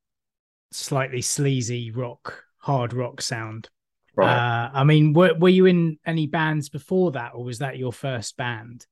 [0.73, 3.69] slightly sleazy rock, hard rock sound.
[4.17, 4.33] Right.
[4.33, 7.93] Uh, I mean, were, were you in any bands before that, or was that your
[7.93, 8.87] first band?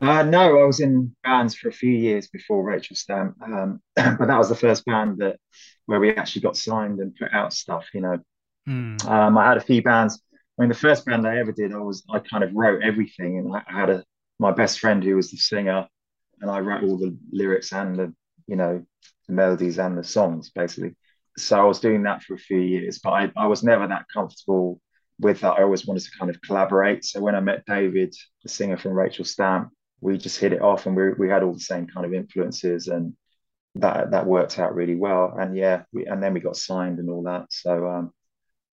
[0.00, 4.26] Uh, no, I was in bands for a few years before Rachel Stamp, um, but
[4.26, 5.38] that was the first band that
[5.86, 7.86] where we actually got signed and put out stuff.
[7.92, 8.18] You know,
[8.68, 9.04] mm.
[9.06, 10.22] um, I had a few bands.
[10.58, 13.38] I mean, the first band I ever did, I was I kind of wrote everything,
[13.38, 14.04] and I had a
[14.38, 15.88] my best friend who was the singer
[16.40, 18.14] and I wrote all the lyrics and the
[18.46, 18.84] you know
[19.26, 20.96] the melodies and the songs basically.
[21.36, 24.06] So I was doing that for a few years, but I, I was never that
[24.12, 24.80] comfortable
[25.20, 25.52] with that.
[25.52, 27.04] I always wanted to kind of collaborate.
[27.04, 30.86] So when I met David, the singer from Rachel Stamp, we just hit it off,
[30.86, 33.14] and we we had all the same kind of influences, and
[33.76, 35.34] that that worked out really well.
[35.38, 37.46] And yeah, we, and then we got signed and all that.
[37.50, 38.10] So um,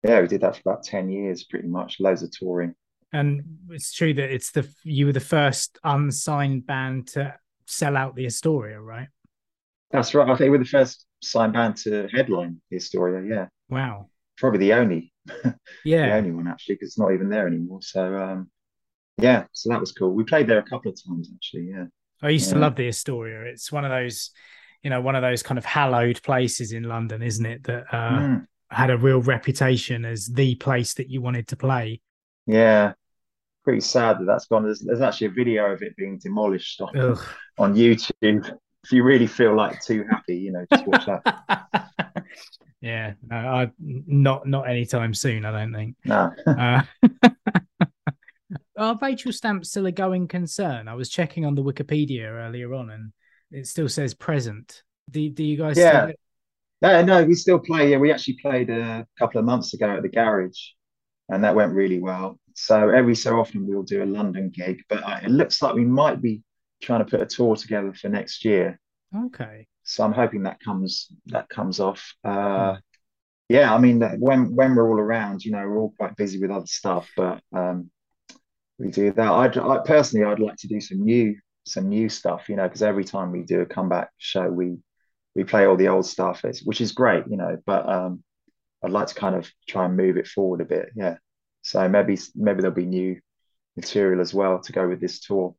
[0.03, 2.75] yeah, we did that for about ten years, pretty much, loads of touring.
[3.13, 8.15] And it's true that it's the you were the first unsigned band to sell out
[8.15, 9.07] the Astoria, right?
[9.91, 10.29] That's right.
[10.29, 13.27] I think we're the first signed band to headline the Astoria.
[13.27, 13.47] Yeah.
[13.69, 14.10] Wow.
[14.38, 15.13] Probably the only.
[15.84, 16.10] Yeah.
[16.10, 17.81] the only one actually, because it's not even there anymore.
[17.81, 18.50] So um,
[19.21, 20.12] yeah, so that was cool.
[20.12, 21.69] We played there a couple of times actually.
[21.69, 21.86] Yeah.
[22.21, 22.55] I used yeah.
[22.55, 23.43] to love the Astoria.
[23.45, 24.31] It's one of those,
[24.84, 27.63] you know, one of those kind of hallowed places in London, isn't it?
[27.63, 28.45] That uh, mm.
[28.69, 32.01] had a real reputation as the place that you wanted to play.
[32.45, 32.93] Yeah,
[33.63, 34.63] pretty sad that that's gone.
[34.63, 37.17] There's, there's actually a video of it being demolished on,
[37.57, 38.57] on YouTube.
[38.84, 42.25] If you really feel like too happy, you know, just watch that.
[42.81, 45.45] yeah, no, I, not not anytime soon.
[45.45, 45.95] I don't think.
[46.03, 46.31] No.
[46.47, 46.81] uh,
[48.81, 50.87] are Rachel stamps still a going concern?
[50.87, 53.13] I was checking on the Wikipedia earlier on, and
[53.51, 54.83] it still says present.
[55.09, 55.77] Do do you guys?
[55.77, 56.11] Yeah.
[56.81, 57.91] No, no, we still play.
[57.91, 60.59] Yeah, we actually played a couple of months ago at the garage,
[61.29, 62.39] and that went really well.
[62.55, 66.21] So every so often we'll do a London gig, but it looks like we might
[66.21, 66.41] be
[66.81, 68.79] trying to put a tour together for next year.
[69.15, 69.67] Okay.
[69.83, 72.15] So I'm hoping that comes that comes off.
[72.23, 72.77] Uh,
[73.47, 76.49] yeah, I mean when when we're all around, you know, we're all quite busy with
[76.49, 77.91] other stuff, but um,
[78.81, 79.31] we do that.
[79.31, 82.81] I'd I, personally, I'd like to do some new some new stuff, you know, because
[82.81, 84.77] every time we do a comeback show, we
[85.35, 88.23] we play all the old stuff, which is great, you know, but um,
[88.83, 90.89] I'd like to kind of try and move it forward a bit.
[90.95, 91.17] Yeah.
[91.61, 93.19] So maybe maybe there'll be new
[93.75, 95.55] material as well to go with this tour.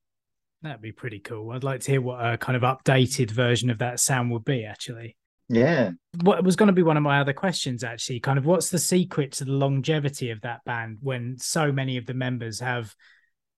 [0.63, 1.53] That'd be pretty cool.
[1.53, 4.65] I'd like to hear what a kind of updated version of that sound would be,
[4.65, 5.17] actually.
[5.49, 5.91] Yeah.
[6.23, 8.79] What was going to be one of my other questions, actually, kind of what's the
[8.79, 12.95] secret to the longevity of that band when so many of the members have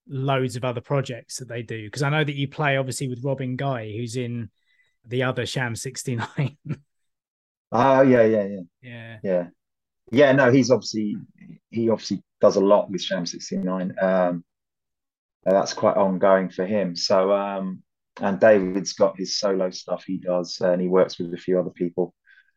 [0.07, 1.85] loads of other projects that they do?
[1.85, 4.49] Because I know that you play obviously with Robin Guy, who's in
[5.05, 6.57] the other Sham 69.
[7.71, 8.59] Oh, yeah, yeah, yeah.
[8.81, 9.17] Yeah.
[9.23, 9.47] Yeah.
[10.11, 11.17] Yeah, no, he's obviously
[11.71, 13.95] he obviously does a lot with Sham 69.
[13.99, 14.45] Um,
[15.43, 16.95] that's quite ongoing for him.
[16.95, 17.81] So, um,
[18.21, 21.71] and David's got his solo stuff he does, and he works with a few other
[21.71, 22.13] people.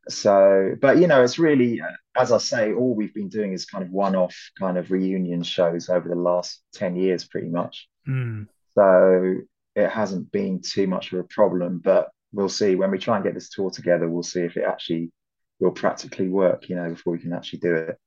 [0.08, 1.82] So, but you know, it's really,
[2.16, 5.88] as I say, all we've been doing is kind of one-off kind of reunion shows
[5.88, 7.88] over the last ten years, pretty much.
[8.08, 8.48] Mm.
[8.74, 9.36] So
[9.74, 13.24] it hasn't been too much of a problem, but we'll see when we try and
[13.24, 14.08] get this tour together.
[14.08, 15.12] We'll see if it actually
[15.60, 17.98] will practically work, you know, before we can actually do it.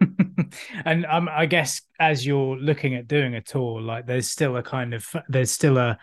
[0.84, 4.62] and um, I guess as you're looking at doing a tour, like there's still a
[4.62, 5.98] kind of there's still a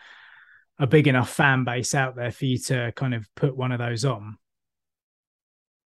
[0.79, 3.79] a big enough fan base out there for you to kind of put one of
[3.79, 4.37] those on.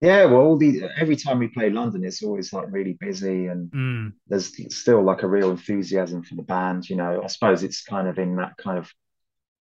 [0.01, 3.71] Yeah, well, all the every time we play London, it's always like really busy, and
[3.71, 4.13] mm.
[4.29, 6.89] there's still like a real enthusiasm for the band.
[6.89, 8.91] You know, I suppose it's kind of in that kind of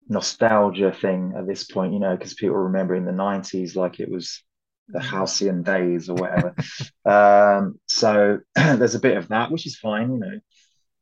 [0.08, 4.10] nostalgia thing at this point, you know, because people remember in the '90s like it
[4.10, 4.42] was
[4.88, 6.54] the halcyon days or whatever.
[7.06, 10.40] um, so there's a bit of that, which is fine, you know.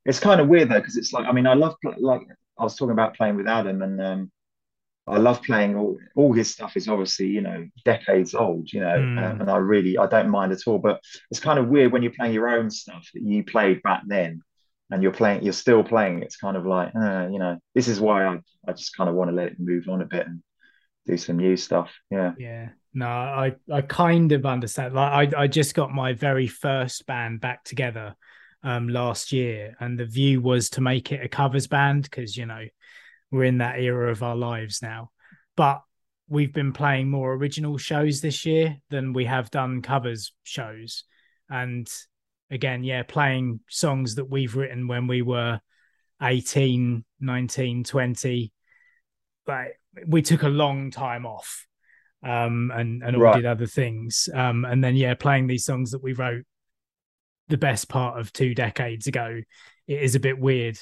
[0.05, 2.23] It's kind of weird though, because it's like I mean, I love like
[2.59, 4.33] I was talking about playing with Adam, and um,
[5.07, 8.99] I love playing all all his stuff is obviously you know decades old, you know,
[8.99, 9.23] mm.
[9.23, 10.79] um, and I really I don't mind at all.
[10.79, 14.03] But it's kind of weird when you're playing your own stuff that you played back
[14.07, 14.41] then,
[14.91, 16.23] and you're playing you're still playing.
[16.23, 19.17] It's kind of like uh, you know this is why I I just kind of
[19.17, 20.43] want to let it move on a bit and
[21.07, 21.93] do some new stuff.
[22.11, 22.33] Yeah.
[22.39, 22.69] Yeah.
[22.95, 24.95] No, I I kind of understand.
[24.95, 28.15] Like I I just got my very first band back together
[28.65, 32.47] um, last year, and the view was to make it a covers band because you
[32.47, 32.65] know
[33.31, 35.11] we're in that era of our lives now.
[35.57, 35.83] But
[36.29, 41.05] we've been playing more original shows this year than we have done covers shows,
[41.49, 41.89] and
[42.51, 45.61] again, yeah, playing songs that we've written when we were
[46.23, 48.53] 18, 19, 20.
[49.47, 51.67] Like we took a long time off
[52.23, 53.37] um, and and all right.
[53.37, 54.29] did other things.
[54.33, 56.45] Um, and then yeah, playing these songs that we wrote
[57.49, 59.41] the best part of two decades ago,
[59.87, 60.79] it is a bit weird.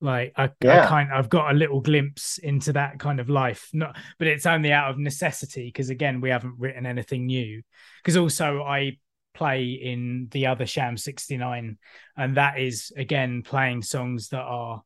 [0.00, 0.84] Like I, yeah.
[0.84, 3.70] I kind, I've got a little glimpse into that kind of life.
[3.72, 7.62] Not, but it's only out of necessity because again, we haven't written anything new.
[8.02, 8.98] Because also, I
[9.34, 11.78] play in the other Sham 69,
[12.16, 14.82] and that is again playing songs that are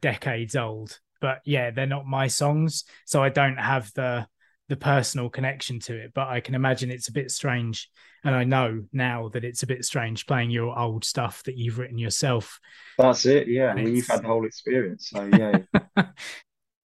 [0.00, 0.98] decades old.
[1.20, 4.26] But yeah, they're not my songs, so I don't have the
[4.68, 6.12] the personal connection to it.
[6.14, 7.90] But I can imagine it's a bit strange,
[8.24, 11.78] and I know now that it's a bit strange playing your old stuff that you've
[11.78, 12.60] written yourself.
[12.98, 13.48] That's it.
[13.48, 15.58] Yeah, well, you've had the whole experience, so yeah.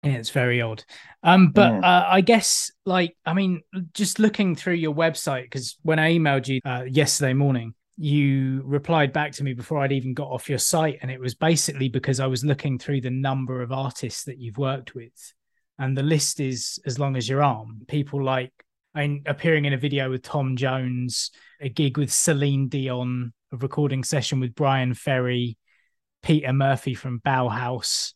[0.04, 0.84] Yeah, it's very odd.
[1.24, 1.80] Um, but yeah.
[1.80, 3.62] uh, I guess, like, I mean,
[3.94, 9.12] just looking through your website, because when I emailed you uh, yesterday morning, you replied
[9.12, 11.00] back to me before I'd even got off your site.
[11.02, 14.58] And it was basically because I was looking through the number of artists that you've
[14.58, 15.34] worked with.
[15.80, 17.82] And the list is as long as your arm.
[17.88, 18.52] People like
[18.96, 21.30] I mean, appearing in a video with Tom Jones,
[21.62, 25.58] a gig with Celine Dion, a recording session with Bryan Ferry,
[26.24, 28.13] Peter Murphy from Bauhaus,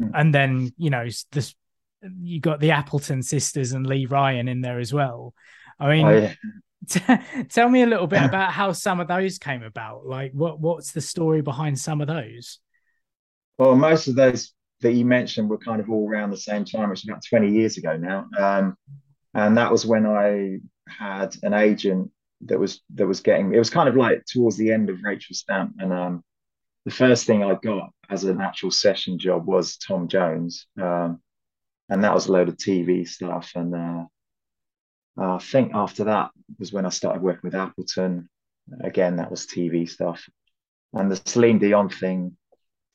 [0.00, 0.10] Mm.
[0.14, 1.54] And then, you know, this
[2.20, 5.34] you got the Appleton sisters and Lee Ryan in there as well.
[5.78, 6.34] I mean, oh, yeah.
[6.88, 10.06] t- tell me a little bit about how some of those came about.
[10.06, 12.58] Like, what what's the story behind some of those?
[13.58, 16.90] Well, most of those that you mentioned were kind of all around the same time,
[16.90, 18.28] which is about 20 years ago now.
[18.38, 18.76] Um,
[19.34, 22.10] and that was when I had an agent
[22.42, 25.34] that was that was getting it was kind of like towards the end of Rachel
[25.34, 26.24] Stamp and um,
[26.84, 31.20] the first thing I got as an actual session job was Tom Jones, um,
[31.88, 33.52] and that was a load of TV stuff.
[33.54, 34.04] And uh,
[35.16, 38.28] I think after that was when I started working with Appleton.
[38.80, 40.28] Again, that was TV stuff,
[40.92, 42.36] and the Celine Dion thing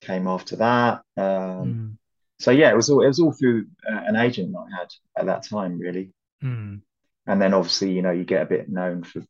[0.02, 1.02] came after that.
[1.16, 1.98] Um, mm.
[2.40, 4.88] So yeah, it was all it was all through uh, an agent that I had
[5.18, 6.12] at that time, really.
[6.44, 6.82] Mm.
[7.26, 9.24] And then obviously, you know, you get a bit known for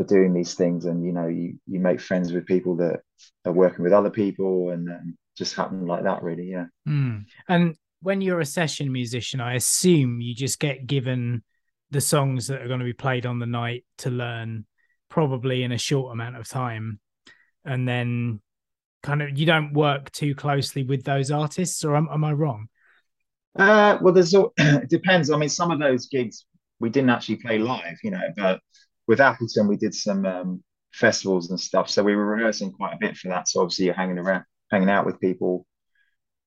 [0.00, 3.00] for doing these things and you know you you make friends with people that
[3.44, 7.22] are working with other people and um, just happen like that really yeah mm.
[7.48, 11.42] and when you're a session musician i assume you just get given
[11.90, 14.64] the songs that are going to be played on the night to learn
[15.10, 16.98] probably in a short amount of time
[17.66, 18.40] and then
[19.02, 22.68] kind of you don't work too closely with those artists or am, am i wrong
[23.58, 26.46] uh well there's all, it depends i mean some of those gigs
[26.78, 28.60] we didn't actually play live you know but
[29.10, 32.98] with Appleton, we did some um, festivals and stuff, so we were rehearsing quite a
[33.00, 33.48] bit for that.
[33.48, 35.66] So obviously, you're hanging around, hanging out with people,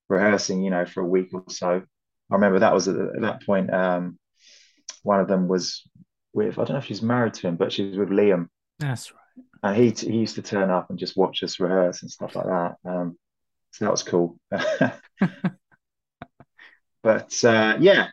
[0.07, 1.81] rehearsing, you know, for a week or so.
[2.31, 3.71] I remember that was at, at that point.
[3.71, 4.17] Um,
[5.01, 5.83] one of them was
[6.31, 8.47] with I don't know if she's married to him, but she's with Liam.
[8.79, 9.19] That's right.
[9.61, 12.45] And he he used to turn up and just watch us rehearse and stuff like
[12.45, 12.75] that.
[12.85, 13.17] Um,
[13.71, 14.37] so that was cool.
[17.01, 18.07] but uh, yeah,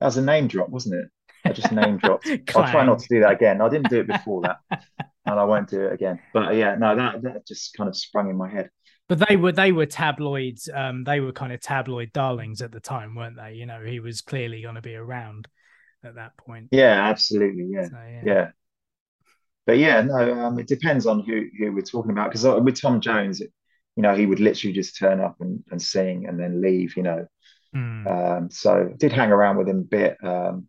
[0.00, 1.10] that was a name drop, wasn't it?
[1.44, 2.26] I just name dropped.
[2.54, 3.60] I'll try not to do that again.
[3.60, 4.58] I didn't do it before that,
[5.26, 6.20] and I won't do it again.
[6.32, 8.70] But yeah, no, that that just kind of sprung in my head.
[9.08, 10.68] But they were they were tabloids.
[10.72, 13.54] Um, they were kind of tabloid darlings at the time, weren't they?
[13.54, 15.48] You know, he was clearly going to be around
[16.04, 16.68] at that point.
[16.72, 17.68] Yeah, absolutely.
[17.70, 18.22] Yeah, so, yeah.
[18.24, 18.50] yeah.
[19.66, 22.30] But yeah, no, um, it depends on who who we're talking about.
[22.30, 25.82] Because uh, with Tom Jones, you know, he would literally just turn up and, and
[25.82, 26.96] sing and then leave.
[26.96, 27.26] You know,
[27.74, 28.06] mm.
[28.38, 30.16] um, so did hang around with him a bit.
[30.22, 30.68] Um,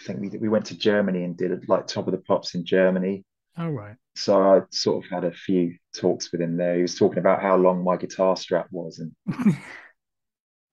[0.00, 2.64] I think we we went to Germany and did like Top of the Pops in
[2.64, 3.24] Germany.
[3.56, 3.96] Oh right.
[4.14, 6.76] So I sort of had a few talks with him there.
[6.76, 9.56] He was talking about how long my guitar strap was, and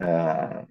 [0.03, 0.63] uh,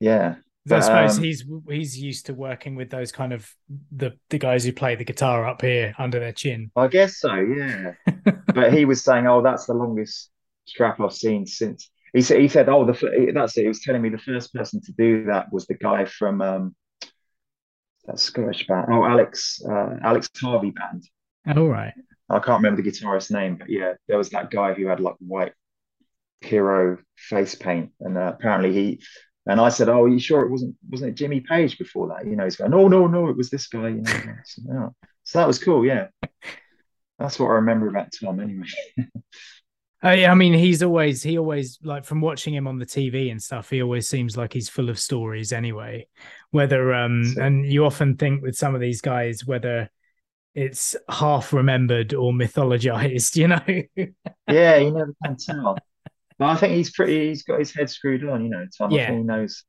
[0.00, 0.36] yeah.
[0.66, 3.50] But, I suppose um, he's he's used to working with those kind of
[3.92, 6.70] the the guys who play the guitar up here under their chin.
[6.76, 7.92] I guess so, yeah.
[8.54, 10.30] but he was saying, "Oh, that's the longest
[10.66, 14.02] strap I've seen since." He said, "He said, oh, the that's it." He was telling
[14.02, 16.76] me the first person to do that was the guy from um,
[18.04, 18.86] that Scottish band.
[18.90, 21.04] Oh, Alex uh, Alex Harvey band.
[21.56, 21.94] All right.
[22.28, 25.16] I can't remember the guitarist's name, but yeah, there was that guy who had like
[25.18, 25.52] white
[26.42, 29.02] hero face paint, and uh, apparently he.
[29.46, 32.26] And I said, "Oh, are you sure it wasn't wasn't it Jimmy Page before that?"
[32.26, 34.88] You know, he's going, "No, no, no, it was this guy." You know, so, yeah.
[35.24, 35.84] so that was cool.
[35.84, 36.08] Yeah,
[37.18, 38.66] that's what I remember about Tom, anyway.
[40.02, 43.42] I, I mean, he's always he always like from watching him on the TV and
[43.42, 43.68] stuff.
[43.68, 45.52] He always seems like he's full of stories.
[45.52, 46.06] Anyway,
[46.50, 49.90] whether um so, and you often think with some of these guys whether
[50.54, 54.06] it's half remembered or mythologized, you know?
[54.48, 55.76] yeah, you never can tell.
[56.40, 57.28] But I think he's pretty.
[57.28, 58.42] He's got his head screwed on.
[58.42, 58.90] You know, Tom.
[58.90, 59.02] Yeah.
[59.02, 59.62] I think he knows.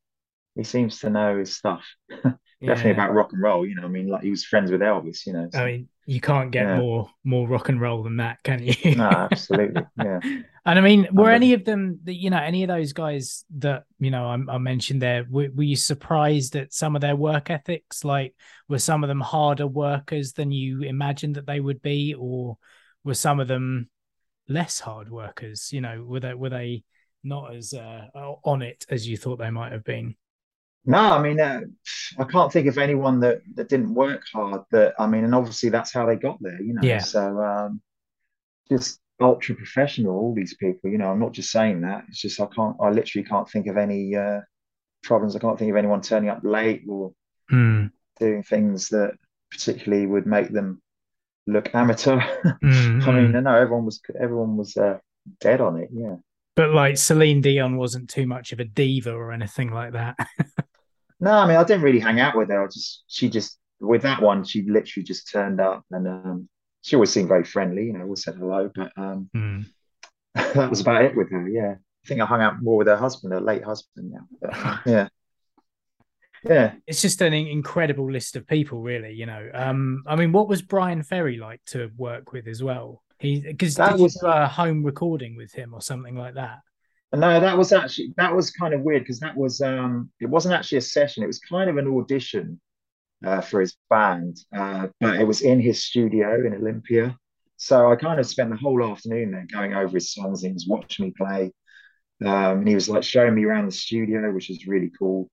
[0.56, 1.86] He seems to know his stuff.
[2.10, 2.92] Definitely yeah.
[2.92, 3.66] about rock and roll.
[3.68, 5.26] You know, I mean, like he was friends with Elvis.
[5.26, 5.50] You know.
[5.52, 5.60] So.
[5.60, 6.78] I mean, you can't get yeah.
[6.78, 8.96] more more rock and roll than that, can you?
[8.96, 9.84] no, absolutely.
[10.02, 10.20] Yeah.
[10.24, 14.10] and I mean, were any of them, you know, any of those guys that you
[14.10, 18.06] know I, I mentioned there, were, were, you surprised at some of their work ethics?
[18.06, 18.34] Like,
[18.70, 22.58] were some of them harder workers than you imagined that they would be, or
[23.04, 23.90] were some of them
[24.52, 25.72] less hard workers?
[25.72, 26.84] You know, were they were they
[27.24, 28.08] not as uh,
[28.44, 30.16] on it as you thought they might have been?
[30.86, 31.62] No, I mean, uh,
[32.18, 34.62] I can't think of anyone that that didn't work hard.
[34.72, 36.82] That I mean, and obviously that's how they got there, you know.
[36.82, 37.00] Yeah.
[37.00, 37.82] So um,
[38.70, 40.90] just ultra professional, all these people.
[40.90, 42.06] You know, I'm not just saying that.
[42.08, 42.76] It's just I can't.
[42.82, 44.42] I literally can't think of any uh,
[45.04, 45.36] problems.
[45.36, 47.14] I can't think of anyone turning up late or
[47.52, 47.92] mm.
[48.20, 49.14] doing things that
[49.52, 50.82] particularly would make them
[51.48, 52.20] look amateur.
[52.64, 53.04] Mm.
[53.08, 54.98] I mean, no, everyone was everyone was uh,
[55.40, 55.90] dead on it.
[55.92, 56.16] Yeah.
[56.56, 60.16] But like Celine Dion wasn't too much of a diva or anything like that.
[61.22, 62.64] No, I mean, I didn't really hang out with her.
[62.64, 66.50] I just, she just, with that one, she literally just turned up and um,
[66.82, 68.72] she always seemed very friendly, you know, always said hello.
[68.74, 69.66] But um, mm.
[70.34, 71.48] that was about it with her.
[71.48, 71.76] Yeah.
[71.76, 74.26] I think I hung out more with her husband, her late husband now.
[74.42, 75.08] But, yeah.
[76.44, 76.74] Yeah.
[76.88, 79.14] It's just an incredible list of people, really.
[79.14, 83.04] You know, um, I mean, what was Bryan Ferry like to work with as well?
[83.20, 86.60] He because that was a home recording with him or something like that.
[87.14, 90.56] No, that was actually that was kind of weird because that was um it wasn't
[90.56, 92.60] actually a session, it was kind of an audition
[93.24, 97.16] uh, for his band, uh, but it was in his studio in Olympia.
[97.58, 100.42] So I kind of spent the whole afternoon there going over his songs.
[100.42, 101.52] He was watching me play,
[102.26, 105.30] um, and he was like showing me around the studio, which was really cool.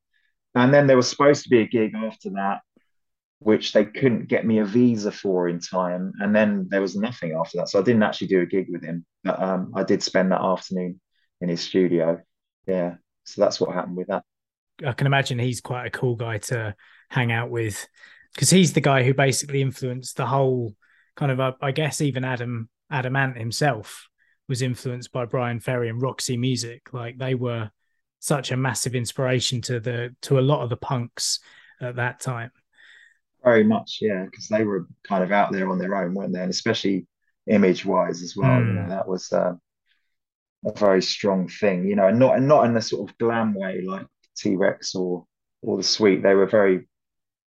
[0.54, 2.60] And then there was supposed to be a gig after that,
[3.38, 6.12] which they couldn't get me a visa for in time.
[6.20, 8.82] And then there was nothing after that, so I didn't actually do a gig with
[8.82, 9.04] him.
[9.24, 11.00] But um, I did spend that afternoon
[11.40, 12.20] in his studio.
[12.66, 12.94] Yeah.
[13.24, 14.24] So that's what happened with that.
[14.84, 16.74] I can imagine he's quite a cool guy to
[17.10, 17.86] hang out with
[18.34, 20.74] because he's the guy who basically influenced the whole
[21.16, 24.08] kind of, uh, I guess, even Adam Adam Ant himself
[24.48, 26.92] was influenced by Bryan Ferry and Roxy Music.
[26.92, 27.70] Like they were
[28.20, 31.40] such a massive inspiration to the to a lot of the punks
[31.80, 32.50] at that time.
[33.44, 36.42] Very much, yeah, because they were kind of out there on their own, weren't they?
[36.42, 37.06] And especially
[37.46, 38.50] image wise as well.
[38.50, 38.66] Mm.
[38.66, 38.90] You know, hmm.
[38.90, 39.54] that was uh,
[40.66, 43.54] a very strong thing, you know, and not and not in a sort of glam
[43.54, 44.06] way like
[44.36, 45.24] T Rex or
[45.62, 46.22] or the Sweet.
[46.22, 46.88] They were very,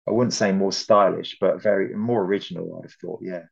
[0.09, 2.83] I wouldn't say more stylish, but very more original.
[2.83, 3.43] I thought, yeah,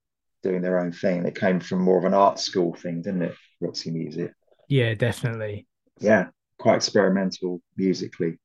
[0.42, 1.24] doing their own thing.
[1.26, 3.34] It came from more of an art school thing, didn't it?
[3.60, 4.32] Roxy Music.
[4.68, 5.66] Yeah, definitely.
[6.00, 6.28] Yeah,
[6.62, 8.38] quite experimental musically.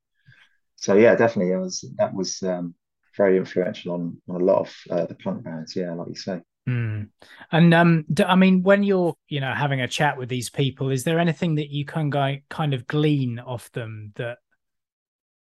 [0.76, 2.76] So yeah, definitely, it was that was um,
[3.15, 5.76] very influential on, on a lot of uh, the punk bands.
[5.76, 6.41] Yeah, like you say.
[6.68, 7.09] Mm.
[7.51, 11.03] And um, I mean, when you're you know having a chat with these people, is
[11.03, 14.39] there anything that you can go, kind of glean off them that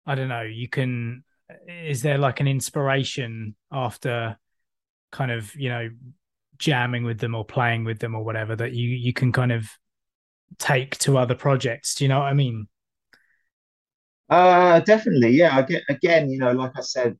[0.04, 0.42] I don't know?
[0.42, 1.24] You can.
[1.68, 4.36] Is there like an inspiration after
[5.12, 5.88] kind of you know
[6.58, 9.68] jamming with them or playing with them or whatever that you you can kind of
[10.58, 11.94] take to other projects?
[11.94, 12.68] Do you know what I mean?
[14.28, 15.30] Uh, definitely.
[15.30, 15.60] Yeah.
[15.62, 16.30] Get again.
[16.30, 17.16] You know, like I said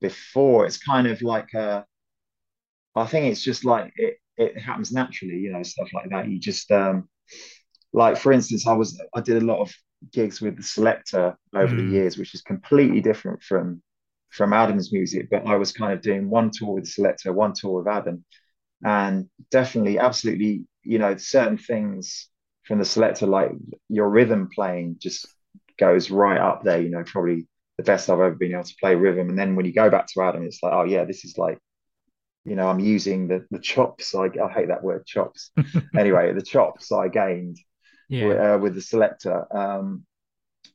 [0.00, 1.84] before, it's kind of like a
[2.94, 6.28] I think it's just like it it happens naturally, you know, stuff like that.
[6.28, 7.08] You just um
[7.92, 9.72] like for instance, I was I did a lot of
[10.12, 11.76] gigs with the Selecter over mm.
[11.76, 13.82] the years, which is completely different from
[14.32, 17.52] from Adam's music, but I was kind of doing one tour with the selecter, one
[17.52, 18.24] tour with Adam.
[18.82, 22.28] And definitely, absolutely, you know, certain things
[22.64, 23.50] from the Selecter, like
[23.88, 25.26] your rhythm playing just
[25.78, 27.46] goes right up there, you know, probably
[27.78, 29.28] the best I've ever been able to play rhythm.
[29.28, 31.58] And then when you go back to Adam, it's like, oh yeah, this is like
[32.44, 34.14] you know, I'm using the the chops.
[34.14, 35.50] I, I hate that word chops.
[35.96, 37.58] anyway, the chops I gained
[38.08, 38.26] yeah.
[38.26, 39.54] with, uh, with the Selecter.
[39.54, 40.04] Um,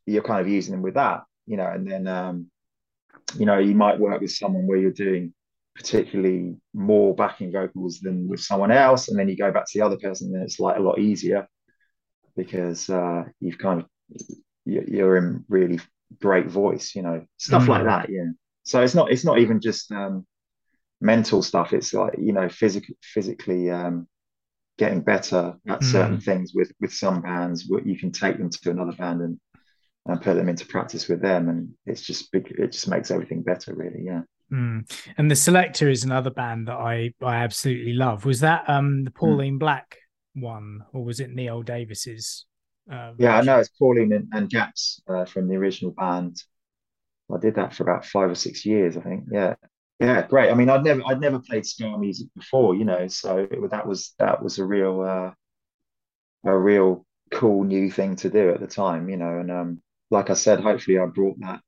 [0.06, 2.50] you're kind of using them with that, you know, and then um,
[3.38, 5.34] you know you might work with someone where you're doing
[5.76, 9.86] particularly more backing vocals than with someone else, and then you go back to the
[9.86, 11.48] other person, and it's like a lot easier
[12.38, 13.88] because uh, you've kind of
[14.64, 15.80] you're in really
[16.22, 17.70] great voice, you know, stuff mm.
[17.70, 18.10] like that.
[18.10, 18.28] Yeah.
[18.64, 20.26] So it's not it's not even just um,
[21.00, 24.08] mental stuff it's like you know physically physically um
[24.78, 25.84] getting better at mm.
[25.84, 29.40] certain things with with some bands you can take them to another band and
[30.08, 33.44] and put them into practice with them and it's just big it just makes everything
[33.44, 34.22] better really yeah
[34.52, 34.90] mm.
[35.18, 39.12] and the Selecter is another band that i i absolutely love was that um the
[39.12, 39.16] mm.
[39.16, 39.60] pauline mm.
[39.60, 39.98] black
[40.38, 42.46] one or was it neil Davies's
[42.92, 46.42] uh, yeah i know it's pauline and, and Gaps uh, from the original band
[47.34, 49.56] i did that for about five or six years i think yeah
[50.00, 50.52] Yeah, great.
[50.52, 53.88] I mean, I'd never I'd never played ska music before, you know, so it, that
[53.88, 55.32] was that was a real uh,
[56.46, 59.40] a real cool new thing to do at the time, you know.
[59.40, 59.82] And um,
[60.12, 61.62] like I said, hopefully I brought that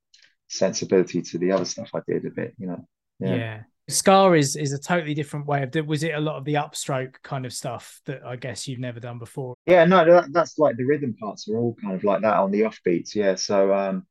[0.48, 2.88] sensibility to the other stuff I did a bit, you know.
[3.20, 3.36] Yeah.
[3.36, 3.64] yeah.
[3.90, 5.88] Ska is is a totally different way of.
[5.88, 9.00] Was it a lot of the upstroke kind of stuff that I guess you've never
[9.00, 9.56] done before?
[9.66, 12.52] Yeah, no, that, that's like the rhythm parts are all kind of like that on
[12.52, 13.16] the offbeats.
[13.16, 14.06] Yeah, so um,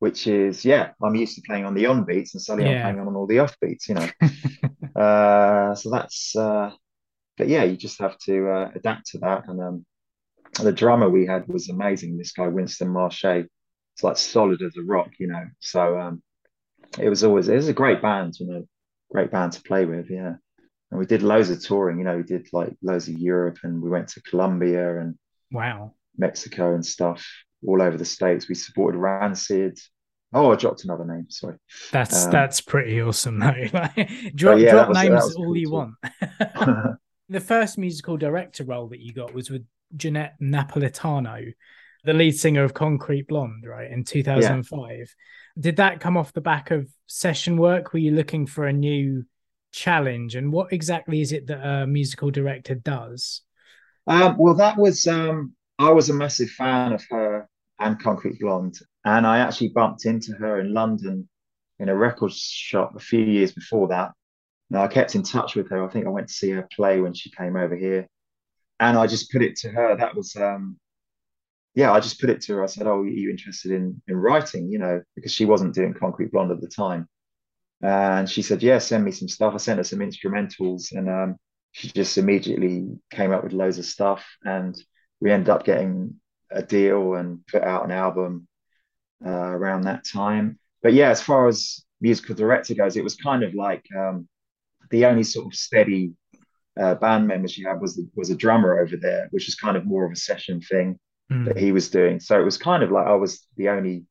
[0.00, 2.88] which is yeah, I'm used to playing on the on beats, and suddenly yeah.
[2.88, 3.88] I'm playing on all the off beats.
[3.88, 4.08] You know,
[5.00, 6.34] uh, so that's.
[6.34, 6.72] Uh,
[7.38, 9.48] but yeah, you just have to uh, adapt to that.
[9.48, 9.86] And um,
[10.62, 12.18] the drummer we had was amazing.
[12.18, 15.10] This guy Winston Marche, it's like solid as a rock.
[15.18, 16.22] You know, so um,
[16.98, 18.34] it was always it was a great band.
[18.40, 18.68] You know,
[19.10, 20.10] great band to play with.
[20.10, 20.34] Yeah.
[20.90, 23.80] And we did loads of touring, you know, we did like loads of Europe and
[23.80, 25.16] we went to Colombia and
[25.52, 27.26] wow, Mexico and stuff
[27.66, 28.48] all over the states.
[28.48, 29.78] We supported Rancid.
[30.32, 31.26] Oh, I dropped another name.
[31.28, 31.56] Sorry.
[31.92, 33.52] That's um, that's pretty awesome though.
[34.34, 35.72] drop yeah, drop was, names all cool you too.
[35.72, 35.94] want.
[37.28, 39.64] the first musical director role that you got was with
[39.96, 41.52] Johnette Napolitano,
[42.04, 44.90] the lead singer of Concrete Blonde, right, in 2005.
[44.90, 45.04] Yeah.
[45.60, 47.92] Did that come off the back of session work?
[47.92, 49.24] Were you looking for a new
[49.72, 50.34] challenge?
[50.34, 53.42] And what exactly is it that a musical director does?
[54.06, 57.48] Um, well, that was um, I was a massive fan of her
[57.78, 61.28] and Concrete Blonde, and I actually bumped into her in London
[61.78, 64.12] in a record shop a few years before that.
[64.68, 65.84] Now I kept in touch with her.
[65.84, 68.06] I think I went to see her play when she came over here,
[68.78, 69.96] and I just put it to her.
[69.96, 70.78] That was, um,
[71.74, 72.62] yeah, I just put it to her.
[72.64, 75.94] I said, "Oh, are you interested in in writing?" You know, because she wasn't doing
[75.94, 77.08] Concrete Blonde at the time,
[77.82, 81.36] and she said, "Yeah, send me some stuff." I sent her some instrumentals, and um,
[81.72, 84.76] she just immediately came up with loads of stuff and
[85.20, 86.16] we ended up getting
[86.50, 88.48] a deal and put out an album
[89.24, 90.58] uh, around that time.
[90.82, 94.28] But yeah, as far as musical director goes, it was kind of like um,
[94.90, 96.12] the only sort of steady
[96.80, 99.84] uh, band member she had was was a drummer over there, which was kind of
[99.84, 100.98] more of a session thing
[101.30, 101.46] mm.
[101.46, 102.20] that he was doing.
[102.20, 104.04] So it was kind of like I was the only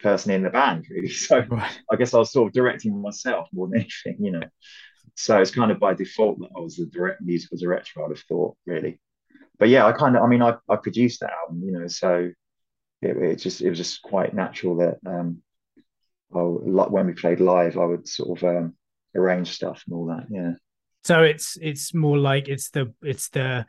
[0.00, 1.08] person in the band, really.
[1.26, 1.80] So right.
[1.90, 4.46] I guess I was sort of directing myself more than anything, you know.
[5.14, 8.04] So it's kind of by default that I was the direct musical director.
[8.04, 9.00] I'd have thought, really
[9.58, 12.30] but yeah, I kind of, I mean, I, I produced that album, you know, so
[13.02, 15.42] it, it just, it was just quite natural that, um,
[16.34, 16.58] oh,
[16.90, 18.74] when we played live, I would sort of um,
[19.14, 20.26] arrange stuff and all that.
[20.30, 20.52] Yeah.
[21.06, 23.64] So it's it's more like it's the it's the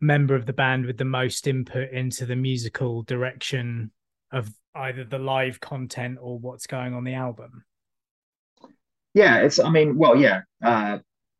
[0.00, 3.90] member of the band with the most input into the musical direction
[4.32, 7.64] of either the live content or what's going on the album.
[9.14, 10.42] Yeah, it's I mean, well, yeah.
[10.64, 10.98] Uh,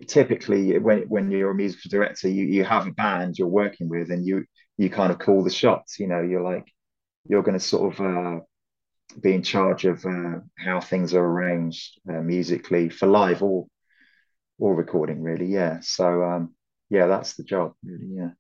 [0.09, 4.11] typically when when you're a musical director, you you have a band you're working with,
[4.11, 4.45] and you
[4.77, 6.01] you kind of call the shots.
[6.01, 6.67] You know, you're like
[7.29, 8.41] you're going to sort of uh,
[9.23, 13.67] be in charge of uh, how things are arranged uh, musically for live or
[14.59, 15.23] or recording.
[15.23, 15.79] Really, yeah.
[15.81, 16.55] So um,
[16.91, 17.75] yeah, that's the job.
[17.85, 18.31] Really, yeah.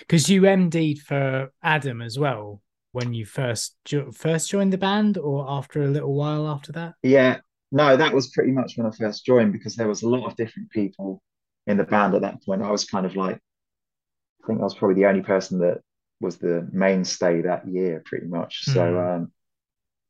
[0.00, 0.28] Because mm.
[0.28, 2.60] you MD'd for Adam as well
[2.92, 3.76] when you first
[4.12, 6.94] first joined the band, or after a little while after that.
[7.02, 7.38] Yeah,
[7.70, 10.36] no, that was pretty much when I first joined because there was a lot of
[10.36, 11.22] different people
[11.66, 12.62] in the band at that point.
[12.62, 15.80] I was kind of like, I think I was probably the only person that
[16.20, 18.64] was the mainstay that year, pretty much.
[18.68, 18.74] Mm.
[18.74, 18.98] So, hmm.
[18.98, 19.32] um,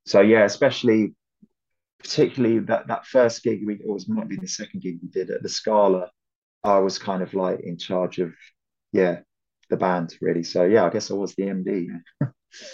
[0.06, 1.14] so yeah, especially
[1.98, 5.30] particularly that that first gig we it was might be the second gig we did
[5.30, 6.10] at the Scala.
[6.64, 8.32] I was kind of like in charge of
[8.92, 9.20] yeah
[9.70, 10.42] the band really.
[10.42, 11.88] So yeah, I guess I was the MD.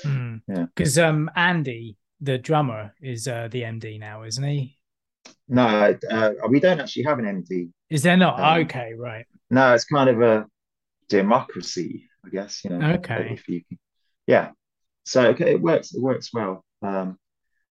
[0.05, 0.41] mm.
[0.49, 4.79] Yeah, because um Andy the drummer is uh, the MD now, isn't he?
[5.49, 7.71] No, uh, we don't actually have an MD.
[7.91, 8.41] Is there not?
[8.41, 9.27] Um, okay, right.
[9.51, 10.47] No, it's kind of a
[11.09, 12.65] democracy, I guess.
[12.65, 12.93] You know.
[12.95, 13.31] Okay.
[13.33, 13.63] If you,
[14.27, 14.51] yeah.
[15.05, 15.95] So okay, it works.
[15.95, 17.19] It works well um,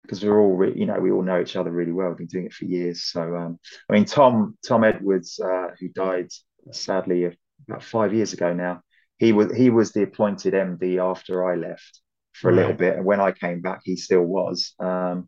[0.05, 2.09] because we're all, re- you know, we all know each other really well.
[2.09, 3.03] We've been doing it for years.
[3.03, 6.29] So um, I mean, Tom Tom Edwards, uh, who died
[6.71, 7.37] sadly
[7.67, 8.81] about five years ago now,
[9.17, 12.01] he was he was the appointed MD after I left
[12.33, 12.61] for a right.
[12.61, 12.97] little bit.
[12.97, 14.73] And when I came back, he still was.
[14.79, 15.27] Um,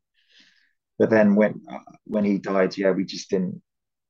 [1.00, 1.62] but then when
[2.06, 3.62] when he died, yeah, we just didn't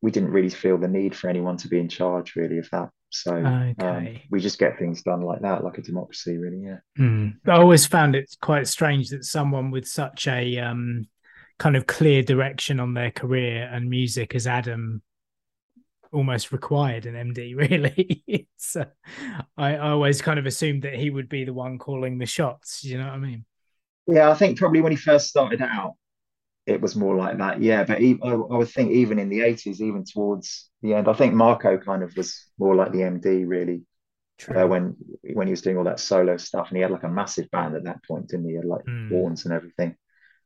[0.01, 2.89] we didn't really feel the need for anyone to be in charge really of that.
[3.09, 3.87] So um, okay.
[3.87, 6.63] um, we just get things done like that, like a democracy, really.
[6.63, 6.77] Yeah.
[6.99, 7.37] Mm.
[7.45, 11.07] I always found it quite strange that someone with such a um,
[11.57, 15.01] kind of clear direction on their career and music as Adam
[16.11, 18.23] almost required an MD, really.
[18.27, 18.85] it's, uh,
[19.57, 22.83] I, I always kind of assumed that he would be the one calling the shots.
[22.83, 23.45] You know what I mean?
[24.07, 25.95] Yeah, I think probably when he first started out,
[26.67, 27.61] it was more like that.
[27.61, 31.07] Yeah, but he, I, I, would think even in the eighties, even towards the end,
[31.07, 33.83] I think Marco kind of was more like the MD, really.
[34.55, 34.95] Uh, when
[35.33, 37.75] when he was doing all that solo stuff, and he had like a massive band
[37.75, 38.51] at that point, didn't he?
[38.51, 39.09] he had like mm.
[39.09, 39.95] horns and everything.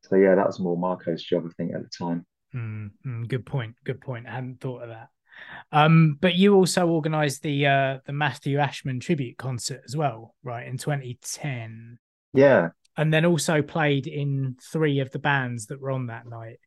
[0.04, 2.26] So yeah, that was more Marco's job, I think, at the time.
[2.56, 3.76] Mm, mm, good point.
[3.84, 4.28] Good point.
[4.28, 5.10] I hadn't thought of that.
[5.72, 10.68] Um, but you also organised the uh, the Matthew Ashman tribute concert as well, right?
[10.68, 11.98] In 2010.
[12.34, 12.70] Yeah.
[12.98, 16.60] And then also played in three of the bands that were on that night.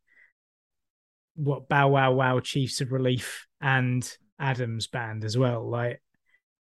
[1.37, 4.09] What Bow Wow Wow, Chiefs of Relief, and
[4.39, 5.69] Adams band as well.
[5.69, 6.01] Like,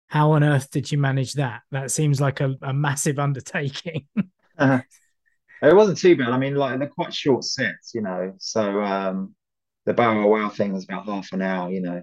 [0.08, 1.62] how on earth did you manage that?
[1.70, 4.06] That seems like a, a massive undertaking.
[4.58, 4.80] uh,
[5.62, 6.28] it wasn't too bad.
[6.28, 8.34] I mean, like they're quite short sets, you know.
[8.38, 9.34] So um,
[9.86, 12.02] the Bow Wow Wow thing was about half an hour, you know.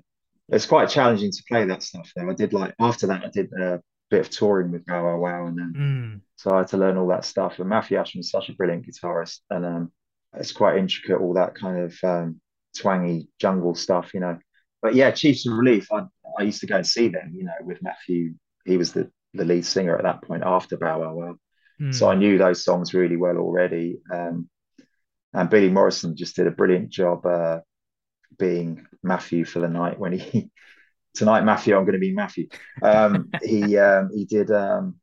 [0.50, 2.30] It's quite challenging to play that stuff though.
[2.30, 3.82] I did like after that I did a
[4.12, 6.22] bit of touring with Bow Wow Wow and then mm.
[6.36, 7.58] so I had to learn all that stuff.
[7.60, 9.92] And Matthew Ashman is such a brilliant guitarist and um,
[10.36, 12.42] it's quite intricate, all that kind of um,
[12.78, 14.38] twangy jungle stuff, you know.
[14.82, 16.04] But yeah, Chiefs of Relief, I
[16.38, 18.34] I used to go and see them, you know, with Matthew.
[18.66, 21.36] He was the the lead singer at that point after Bow Wow Wow.
[21.82, 21.96] Mm.
[21.96, 24.02] So I knew those songs really well already.
[24.14, 24.50] Um,
[25.34, 27.62] and Billy Morrison just did a brilliant job uh,
[28.38, 30.52] being Matthew for the night when he
[31.14, 32.48] tonight Matthew I'm going to be Matthew.
[32.82, 34.96] Um, he um, he did um,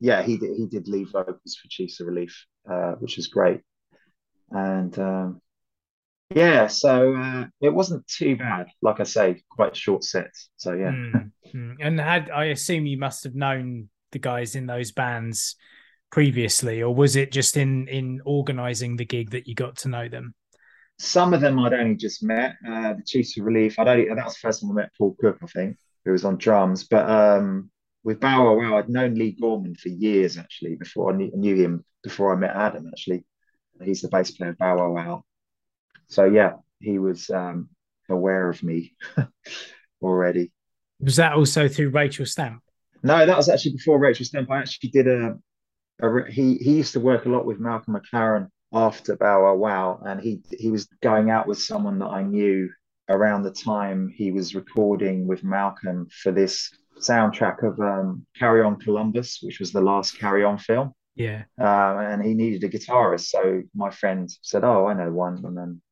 [0.00, 3.60] yeah he did he did lead vocals for Chiefs of Relief, uh, which was great,
[4.50, 5.40] and um,
[6.34, 8.66] yeah, so uh, it wasn't too bad.
[8.82, 10.50] Like I say, quite short sets.
[10.56, 10.90] So yeah.
[10.90, 11.72] Mm-hmm.
[11.80, 15.56] And had I assume you must have known the guys in those bands
[16.10, 20.08] previously, or was it just in in organising the gig that you got to know
[20.08, 20.34] them?
[20.98, 22.56] Some of them I'd only just met.
[22.66, 25.16] Uh, the Chiefs of Relief, I'd only that was the first time I met Paul
[25.20, 26.84] Cook, I think, who was on drums.
[26.84, 27.70] But um,
[28.04, 31.84] with Bow Wow I'd known Leigh Gorman for years actually before I knew, knew him
[32.02, 32.88] before I met Adam.
[32.88, 33.24] Actually,
[33.82, 35.24] he's the bass player of Bow Wow Wow
[36.08, 37.68] so yeah, he was um,
[38.08, 38.96] aware of me
[40.02, 40.50] already.
[41.00, 42.62] Was that also through Rachel Stamp?
[43.02, 44.50] No, that was actually before Rachel Stamp.
[44.50, 45.38] I actually did a,
[46.02, 50.20] a he he used to work a lot with Malcolm McLaren after Bow Wow and
[50.20, 52.70] he he was going out with someone that I knew
[53.08, 58.78] around the time he was recording with Malcolm for this soundtrack of um, Carry On
[58.78, 60.92] Columbus, which was the last Carry On film.
[61.14, 61.44] Yeah.
[61.58, 65.56] Um, and he needed a guitarist, so my friend said, "Oh, I know one," and
[65.56, 65.82] then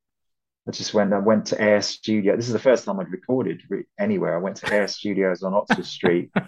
[0.68, 1.12] I just went.
[1.12, 2.36] I went to Air Studio.
[2.36, 3.62] This is the first time I'd recorded
[3.98, 4.36] anywhere.
[4.36, 6.30] I went to Air Studios on Oxford Street.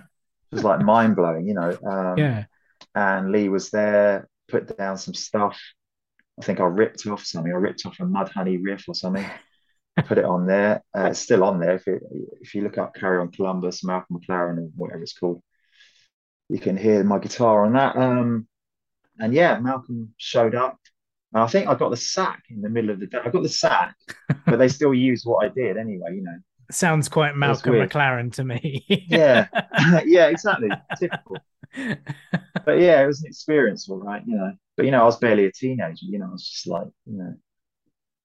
[0.51, 1.76] It was like mind blowing, you know.
[1.87, 2.45] Um, yeah.
[2.95, 5.61] And Leigh was there, put down some stuff.
[6.39, 7.53] I think I ripped off something.
[7.53, 9.26] I ripped off a Mudhoney riff or something.
[10.07, 10.82] put it on there.
[10.97, 11.74] Uh, it's still on there.
[11.74, 12.03] If it,
[12.41, 15.43] if you look up Carry On Columbus, Malcolm McLaren, or whatever it's called,
[16.49, 17.97] you can hear my guitar on that.
[17.97, 18.47] Um,
[19.18, 20.78] and yeah, Malcolm showed up
[21.32, 23.18] and I think I got the sack in the middle of the day.
[23.22, 23.97] I got the sack,
[24.47, 26.36] but they still used what I did anyway, you know.
[26.70, 28.84] Sounds quite Malcolm McLaren to me.
[29.09, 29.47] yeah.
[30.07, 30.70] yeah, exactly.
[30.99, 31.36] Typical.
[32.64, 34.53] But yeah, it was an experience, all right, you know.
[34.79, 37.18] But you know, I was barely a teenager, you know, I was just like, you
[37.18, 37.35] know,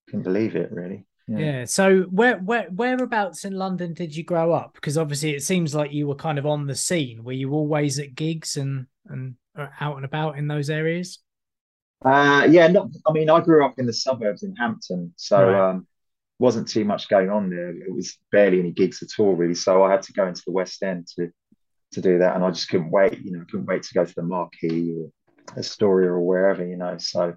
[0.06, 1.08] couldn't believe it really.
[1.28, 1.40] Yeah.
[1.40, 1.66] yeah.
[1.66, 4.76] So where where whereabouts in London did you grow up?
[4.76, 7.24] Because obviously it seems like you were kind of on the scene.
[7.24, 11.18] Were you always at gigs and and out and about in those areas?
[12.06, 15.70] Uh, yeah, not, I mean, I grew up in the suburbs in Hampton, so right.
[15.70, 15.88] um,
[16.38, 17.70] wasn't too much going on there.
[17.70, 19.56] It was barely any gigs at all, really.
[19.56, 21.32] So I had to go into the West End to
[21.94, 23.20] to do that, and I just couldn't wait.
[23.24, 25.10] You know, couldn't wait to go to the Marquee or
[25.58, 26.66] Astoria or wherever.
[26.66, 27.36] You know, so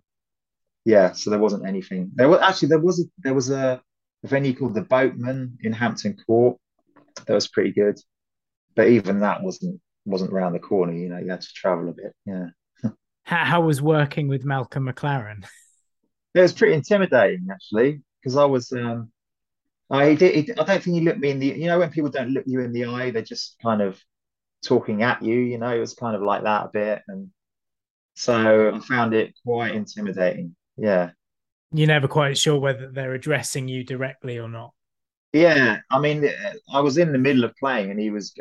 [0.84, 2.12] yeah, so there wasn't anything.
[2.14, 3.80] There was actually there was a, there was a,
[4.22, 6.56] a venue called the Boatman in Hampton Court
[7.26, 7.98] that was pretty good,
[8.74, 10.92] but even that wasn't wasn't around the corner.
[10.92, 12.14] You know, you had to travel a bit.
[12.24, 12.46] Yeah.
[13.24, 15.44] How, how was working with Malcolm McLaren?
[16.34, 18.70] It was pretty intimidating actually because I was.
[18.70, 19.10] Um,
[19.88, 20.34] I did.
[20.34, 21.46] He, I don't think he looked me in the.
[21.46, 23.98] You know when people don't look you in the eye, they're just kind of
[24.62, 25.38] talking at you.
[25.38, 27.30] You know, it was kind of like that a bit, and
[28.16, 30.56] so I found it quite intimidating.
[30.76, 31.10] Yeah.
[31.72, 34.72] You're never quite sure whether they're addressing you directly or not.
[35.32, 36.28] Yeah, I mean,
[36.72, 38.34] I was in the middle of playing, and he was.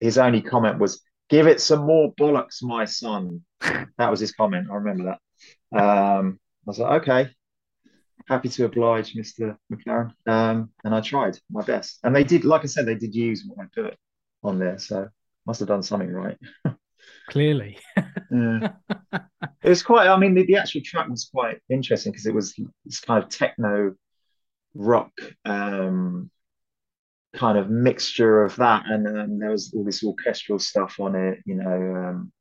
[0.00, 3.42] His only comment was, Give it some more bollocks, my son.
[3.98, 4.68] That was his comment.
[4.70, 5.78] I remember that.
[5.78, 7.30] Um, I was like, okay,
[8.28, 9.56] happy to oblige, Mr.
[9.72, 10.12] McLaren.
[10.26, 11.98] Um, and I tried my best.
[12.04, 13.96] And they did, like I said, they did use what I put
[14.42, 14.78] on there.
[14.78, 15.08] So
[15.46, 16.36] must have done something right.
[17.30, 17.78] Clearly.
[18.36, 19.20] yeah.
[19.62, 22.54] It was quite, I mean, the, the actual track was quite interesting because it was
[22.84, 23.94] this kind of techno
[24.74, 25.10] rock
[25.44, 26.30] um,
[27.34, 31.40] kind of mixture of that, and um, there was all this orchestral stuff on it,
[31.46, 31.96] you know.
[31.96, 32.32] Um,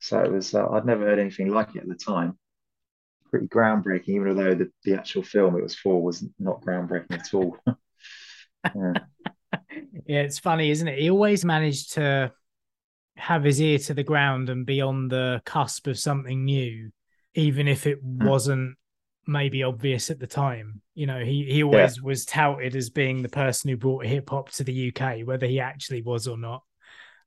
[0.00, 2.38] so it was uh, I'd never heard anything like it at the time.
[3.30, 7.34] Pretty groundbreaking, even though the, the actual film it was for was not groundbreaking at
[7.34, 7.56] all.
[8.64, 8.92] yeah.
[10.06, 10.98] yeah, it's funny, isn't it?
[10.98, 12.32] He always managed to
[13.18, 16.90] have his ear to the ground and be on the cusp of something new,
[17.34, 18.26] even if it hmm.
[18.26, 18.76] wasn't
[19.26, 20.80] maybe obvious at the time.
[20.94, 22.02] You know, he he always yeah.
[22.02, 25.60] was touted as being the person who brought hip hop to the UK, whether he
[25.60, 26.62] actually was or not,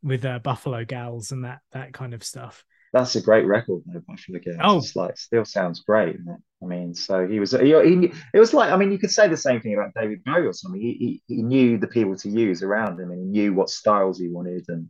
[0.01, 2.65] with uh, Buffalo Gals and that that kind of stuff.
[2.93, 4.01] That's a great record, though.
[4.05, 4.57] Buffalo Gals.
[4.61, 6.17] Oh, it's like still sounds great.
[6.61, 7.51] I mean, so he was.
[7.51, 8.71] He, he, it was like.
[8.71, 10.81] I mean, you could say the same thing about David Bowie or something.
[10.81, 14.19] He, he he knew the people to use around him, and he knew what styles
[14.19, 14.65] he wanted.
[14.67, 14.89] And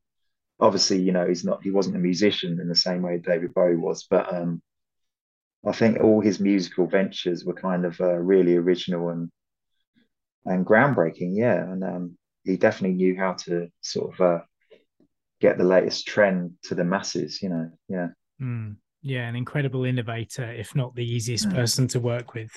[0.62, 1.64] obviously, you know, he's not.
[1.64, 4.62] He wasn't a musician in the same way David Bowie was, but um,
[5.66, 9.30] I think all his musical ventures were kind of uh, really original and
[10.46, 11.36] and groundbreaking.
[11.36, 14.44] Yeah, and um, he definitely knew how to sort of uh,
[15.42, 17.42] get the latest trend to the masses.
[17.42, 18.08] You know, yeah.
[18.42, 21.56] Mm, yeah, an incredible innovator, if not the easiest mm.
[21.56, 22.52] person to work with.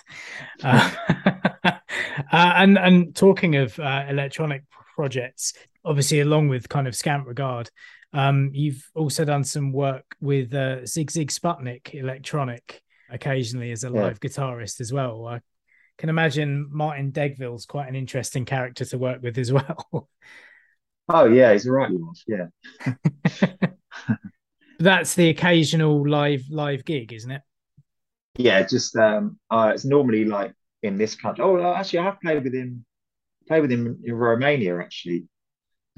[0.63, 0.91] Uh,
[1.65, 1.79] uh,
[2.33, 5.55] and and talking of uh, electronic projects,
[5.85, 7.71] obviously, along with kind of scant regard,
[8.13, 13.91] um, you've also done some work with uh, zig Sigue Sputnik Electronic occasionally as a
[13.91, 14.29] live yeah.
[14.29, 15.27] guitarist as well.
[15.27, 15.41] I
[15.99, 20.09] can imagine Martin Degville's quite an interesting character to work with as well.
[21.07, 22.15] Oh yeah, he's a right one.
[22.27, 22.47] Yeah.
[24.79, 27.43] That's the occasional live live gig, isn't it?
[28.37, 31.45] Yeah, just um uh, it's normally like in this country.
[31.45, 32.87] Oh, actually, I have played with him,
[33.47, 35.25] played with him in Romania actually,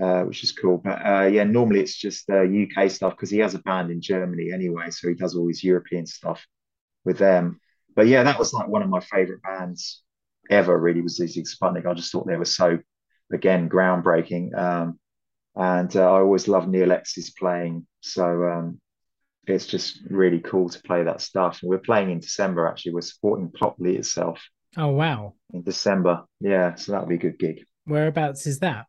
[0.01, 0.78] uh, which is cool.
[0.78, 4.01] But uh, yeah, normally it's just uh, UK stuff because he has a band in
[4.01, 6.44] Germany anyway, so he does all his European stuff
[7.05, 7.61] with them.
[7.94, 10.03] But yeah, that was like one of my favorite bands
[10.51, 10.78] ever.
[10.78, 11.86] Really, was Sigue Sputnik.
[11.86, 12.78] I just thought they were so,
[13.32, 14.57] again, groundbreaking.
[14.57, 14.99] Um,
[15.55, 17.86] and uh, I always loved Neal X's playing.
[18.01, 18.80] So um,
[19.47, 21.61] it's just really cool to play that stuff.
[21.62, 22.66] And we're playing in December.
[22.66, 24.42] Actually, we're supporting Plötli itself.
[24.76, 25.32] Oh wow!
[25.55, 26.74] In December, yeah.
[26.74, 27.64] So that'll be a good gig.
[27.86, 28.86] Whereabouts is that?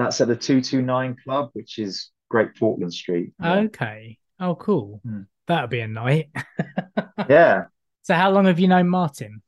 [0.00, 3.34] That's at the two two nine club, which is Great Portland Street.
[3.44, 4.18] Okay.
[4.40, 5.00] Oh, cool.
[5.04, 5.22] Hmm.
[5.46, 6.30] That'll be a night.
[7.28, 7.64] yeah.
[8.02, 9.42] So, how long have you known Martin?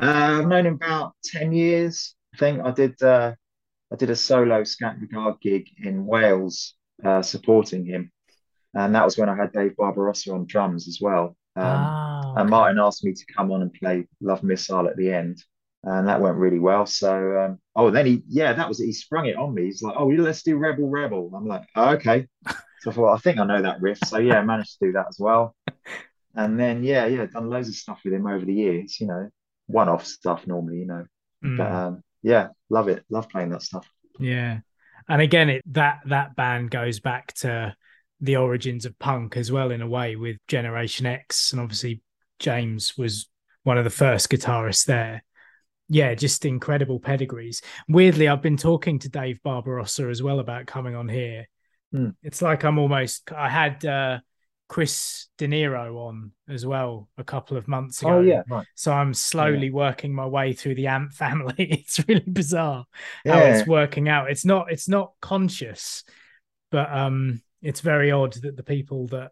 [0.00, 2.14] Uh, I've known him about ten years.
[2.34, 3.02] I think I did.
[3.02, 3.34] Uh,
[3.92, 6.74] I did a solo Scant Regard gig in Wales,
[7.04, 8.10] uh, supporting him,
[8.72, 11.36] and that was when I had Dave Barbarossa on drums as well.
[11.54, 12.40] Um, oh, okay.
[12.40, 15.44] And Martin asked me to come on and play Love Missile at the end,
[15.86, 16.86] and that went really well.
[16.86, 18.86] So, um, oh, then he, yeah, that was it.
[18.86, 19.64] He sprung it on me.
[19.64, 22.26] He's like, "Oh, let's do Rebel Rebel." I'm like, oh, "Okay."
[22.80, 23.98] So I thought, I think I know that riff.
[24.04, 25.56] So yeah, I managed to do that as well.
[26.34, 29.00] And then yeah, yeah, done loads of stuff with him over the years.
[29.00, 29.28] You know,
[29.66, 30.78] one-off stuff normally.
[30.78, 31.04] You know,
[31.44, 31.56] mm.
[31.56, 33.04] but um, yeah, love it.
[33.10, 33.88] Love playing that stuff.
[34.18, 34.60] Yeah,
[35.08, 37.74] and again, it that that band goes back to
[38.20, 42.02] the origins of punk as well in a way with Generation X, and obviously
[42.38, 43.28] James was
[43.64, 45.22] one of the first guitarists there.
[45.88, 47.60] Yeah, just incredible pedigrees.
[47.88, 51.46] Weirdly, I've been talking to Dave Barbarossa as well about coming on here
[51.94, 52.14] Mm.
[52.22, 53.30] It's like I'm almost.
[53.32, 54.18] I had uh,
[54.68, 58.18] Chris De Niro on as well a couple of months ago.
[58.18, 58.66] Oh yeah, right.
[58.74, 59.74] So I'm slowly yeah.
[59.74, 61.54] working my way through the ant family.
[61.58, 62.84] it's really bizarre
[63.24, 63.34] yeah.
[63.34, 64.30] how it's working out.
[64.30, 64.72] It's not.
[64.72, 66.02] It's not conscious,
[66.70, 69.30] but um, it's very odd that the people that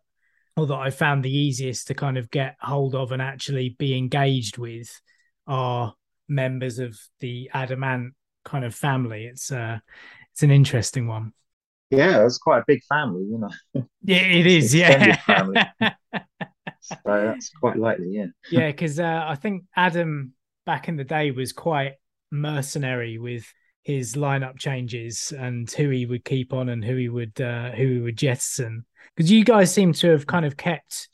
[0.56, 3.96] or that I found the easiest to kind of get hold of and actually be
[3.96, 5.00] engaged with
[5.46, 5.94] are
[6.32, 8.14] members of the Adam Ant
[8.44, 9.26] kind of family.
[9.26, 9.78] It's uh
[10.32, 11.32] it's an interesting one.
[11.90, 13.84] Yeah, it's quite a big family, you know.
[14.02, 14.74] Yeah, it is.
[14.74, 15.18] yeah,
[16.80, 18.08] so that's quite likely.
[18.12, 18.26] Yeah.
[18.50, 20.32] Yeah, because uh, I think Adam
[20.64, 21.92] back in the day was quite
[22.30, 23.44] mercenary with
[23.82, 27.86] his lineup changes and who he would keep on and who he would uh, who
[27.86, 28.86] he would jettison.
[29.14, 31.08] Because you guys seem to have kind of kept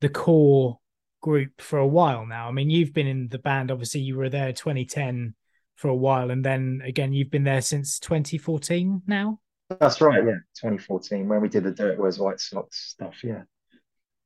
[0.00, 0.78] the core
[1.20, 2.48] group for a while now.
[2.48, 3.70] I mean, you've been in the band.
[3.70, 5.34] Obviously, you were there 2010
[5.76, 9.38] for a while, and then again, you've been there since 2014 now.
[9.78, 13.42] That's right, yeah, 2014 when we did the Dirk Wears White Socks stuff, yeah.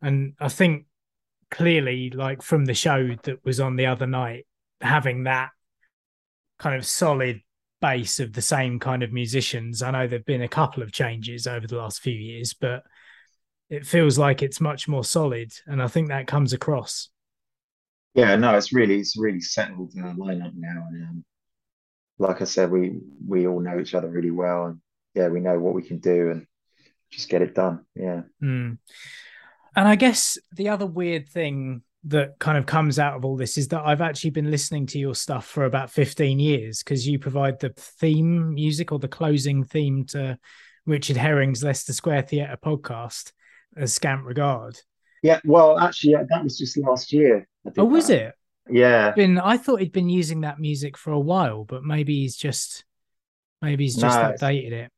[0.00, 0.86] And I think
[1.50, 4.46] clearly, like from the show that was on the other night,
[4.80, 5.50] having that
[6.58, 7.40] kind of solid
[7.80, 9.82] base of the same kind of musicians.
[9.82, 12.84] I know there've been a couple of changes over the last few years, but
[13.72, 17.08] it feels like it's much more solid, and I think that comes across.
[18.14, 21.24] Yeah, no, it's really it's really settled uh, lineup now, and um,
[22.18, 24.80] like I said, we we all know each other really well, and
[25.14, 26.46] yeah, we know what we can do and
[27.10, 27.86] just get it done.
[27.94, 28.22] Yeah.
[28.42, 28.76] Mm.
[29.74, 33.56] And I guess the other weird thing that kind of comes out of all this
[33.56, 37.18] is that I've actually been listening to your stuff for about 15 years because you
[37.18, 40.38] provide the theme music or the closing theme to
[40.84, 43.32] Richard Herring's Leicester Square Theatre podcast
[43.76, 44.78] as Scant Regard.
[45.22, 47.46] Yeah, well, actually, yeah, that was just last year.
[47.78, 48.20] Oh, was that.
[48.20, 48.34] it?
[48.70, 49.12] Yeah.
[49.12, 52.84] Been, I thought he'd been using that music for a while, but maybe he's just
[53.60, 54.90] maybe he's just no, updated it.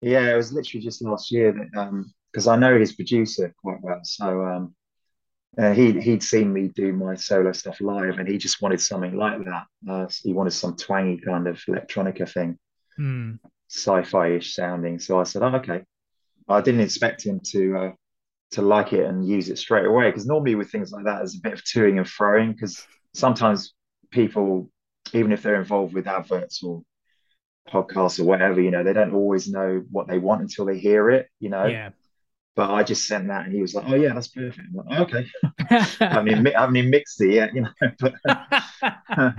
[0.00, 3.80] Yeah, it was literally just last year that um because I know his producer quite
[3.82, 4.74] well, so um
[5.56, 9.16] uh, he he'd seen me do my solo stuff live, and he just wanted something
[9.16, 9.64] like that.
[9.88, 12.58] Uh, he wanted some twangy kind of electronica thing,
[12.98, 13.38] mm.
[13.68, 14.98] sci-fi-ish sounding.
[14.98, 15.84] So I said, oh, "Okay."
[16.48, 17.92] I didn't expect him to uh,
[18.52, 21.36] to like it and use it straight away because normally with things like that, there's
[21.36, 23.74] a bit of toing and froing because sometimes
[24.10, 24.70] people,
[25.12, 26.82] even if they're involved with adverts or
[27.68, 31.10] podcasts or whatever, you know, they don't always know what they want until they hear
[31.10, 31.66] it, you know.
[31.66, 31.90] Yeah.
[32.56, 35.00] But I just sent that, and he was like, "Oh yeah, that's perfect." I'm like,
[35.00, 35.26] "Okay."
[35.70, 37.72] I haven't, even, I haven't even mixed it yet, you know.
[37.98, 39.34] But,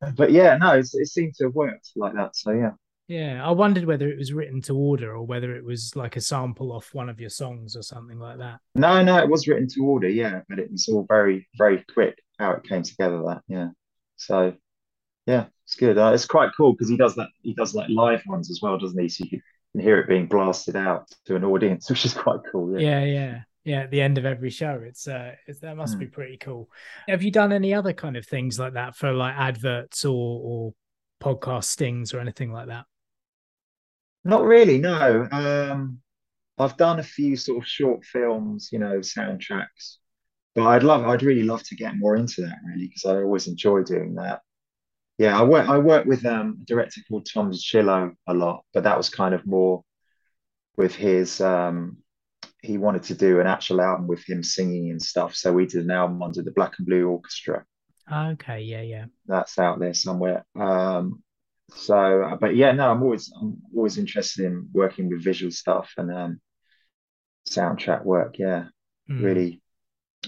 [0.16, 2.34] but yeah, no, it, it seemed to have worked like that.
[2.34, 2.70] So yeah.
[3.08, 6.20] Yeah, I wondered whether it was written to order or whether it was like a
[6.20, 8.58] sample off one of your songs or something like that.
[8.74, 12.18] No, no, it was written to order, yeah, but it was all very, very quick
[12.38, 13.22] how it came together.
[13.24, 13.68] That, yeah.
[14.16, 14.54] So,
[15.26, 15.98] yeah, it's good.
[15.98, 17.28] Uh, it's quite cool because he does that.
[17.42, 19.08] He does like live ones as well, doesn't he?
[19.08, 19.40] So you
[19.72, 22.80] can hear it being blasted out to an audience, which is quite cool.
[22.80, 23.40] Yeah, yeah, yeah.
[23.64, 26.00] yeah at the end of every show, it's uh, it's, that must mm.
[26.00, 26.68] be pretty cool.
[27.08, 30.74] Have you done any other kind of things like that for like adverts or or
[31.22, 32.86] podcast stings or anything like that?
[34.26, 35.28] Not really, no.
[35.30, 36.00] Um,
[36.58, 39.98] I've done a few sort of short films, you know, soundtracks,
[40.54, 43.46] but I'd love, I'd really love to get more into that, really, because I always
[43.46, 44.40] enjoy doing that.
[45.18, 48.82] Yeah, I work, I work with um, a director called Tom DiCillo a lot, but
[48.82, 49.84] that was kind of more
[50.76, 51.40] with his.
[51.40, 51.98] Um,
[52.62, 55.84] he wanted to do an actual album with him singing and stuff, so we did
[55.84, 57.64] an album under the Black and Blue Orchestra.
[58.12, 60.44] Okay, yeah, yeah, that's out there somewhere.
[60.58, 61.22] Um,
[61.70, 66.12] so, but yeah, no, I'm always I'm always interested in working with visual stuff and
[66.12, 66.40] um,
[67.48, 68.38] soundtrack work.
[68.38, 68.66] Yeah,
[69.10, 69.22] mm.
[69.22, 69.60] really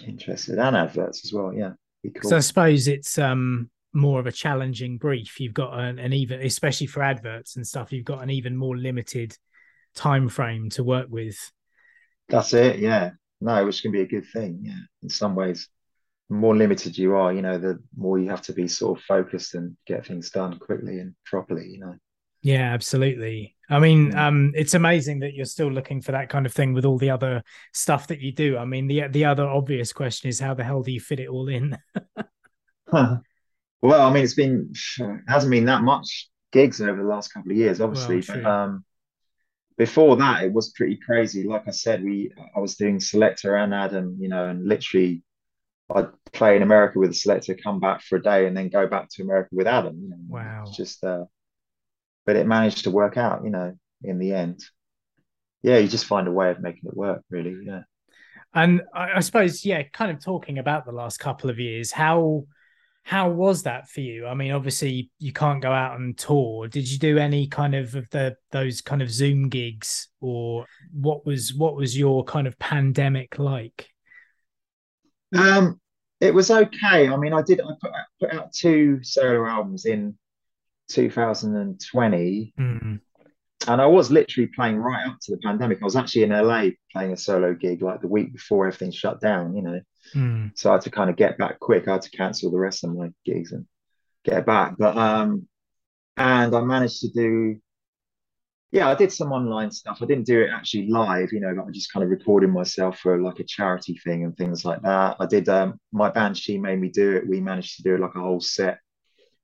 [0.07, 1.53] interested and adverts as well.
[1.55, 1.73] Yeah,
[2.21, 2.31] cool.
[2.31, 5.41] So I suppose it's um more of a challenging brief.
[5.41, 8.77] You've got an, an even, especially for adverts and stuff, you've got an even more
[8.77, 9.37] limited
[9.95, 11.37] time frame to work with.
[12.29, 12.79] That's it.
[12.79, 14.61] Yeah, no, which can be a good thing.
[14.63, 15.69] Yeah, in some ways
[16.29, 19.55] more limited you are, you know, the more you have to be sort of focused
[19.55, 21.95] and get things done quickly and properly, you know.
[22.43, 23.57] Yeah, absolutely.
[23.69, 24.17] I mean, mm.
[24.17, 27.11] um, it's amazing that you're still looking for that kind of thing with all the
[27.11, 28.57] other stuff that you do.
[28.57, 31.29] I mean, the the other obvious question is how the hell do you fit it
[31.29, 31.77] all in?
[32.93, 33.23] well,
[33.83, 37.57] I mean, it's been it hasn't been that much gigs over the last couple of
[37.57, 38.23] years, obviously.
[38.29, 38.85] Well, but um,
[39.77, 41.45] before that, it was pretty crazy.
[41.45, 45.23] Like I said, we I was doing Selecter and Adam, you know, and literally
[45.95, 48.87] I'd play in America with a Selecter, come back for a day, and then go
[48.87, 49.99] back to America with Adam.
[50.01, 50.65] You know, wow.
[50.75, 51.25] just, uh,
[52.27, 54.65] but it managed to work out, you know, in the end.
[55.63, 57.57] Yeah, you just find a way of making it work, really.
[57.65, 57.83] Yeah.
[58.55, 62.45] And I, I suppose, yeah, kind of talking about the last couple of years, how
[63.09, 64.27] how was that for you?
[64.27, 66.69] I mean, obviously you can't go out and tour.
[66.69, 71.25] Did you do any kind of, of the those kind of Zoom gigs, or what
[71.25, 73.89] was what was your kind of pandemic like?
[75.35, 75.81] Um,
[76.21, 77.09] it was okay.
[77.09, 77.61] I mean, I did.
[77.61, 80.17] I put out, put out two solo albums in
[80.89, 83.01] 2020, mm.
[83.69, 85.81] and I was literally playing right up to the pandemic.
[85.81, 89.21] I was actually in LA playing a solo gig like the week before everything shut
[89.21, 89.55] down.
[89.55, 89.81] You know,
[90.15, 90.59] mm.
[90.59, 91.87] so I had to kind of get back quick.
[91.87, 93.67] I had to cancel the rest of my gigs and
[94.25, 94.75] get back.
[94.77, 95.47] But um,
[96.17, 97.61] and I managed to do
[98.71, 99.99] yeah, I did some online stuff.
[100.03, 103.21] I didn't do it actually live, you know, I just kind of recording myself for
[103.21, 105.17] like a charity thing and things like that.
[105.19, 107.29] I did um my band she made me do it.
[107.29, 108.79] We managed to do like a whole set.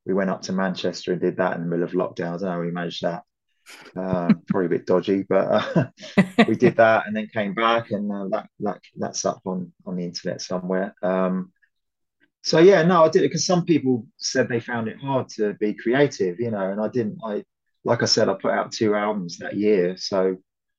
[0.04, 2.34] We went up to Manchester and did that in the middle of lockdown.
[2.34, 3.22] I don't know how we managed that.
[3.96, 5.86] Um, probably a bit dodgy, but uh,
[6.46, 9.96] we did that and then came back and uh, that that that's up on on
[9.96, 10.94] the internet somewhere.
[11.02, 11.50] Um,
[12.42, 15.54] so yeah, no, I did it because some people said they found it hard to
[15.54, 17.18] be creative, you know, and I didn't.
[17.24, 17.42] I
[17.84, 20.36] like I said, I put out two albums that year, so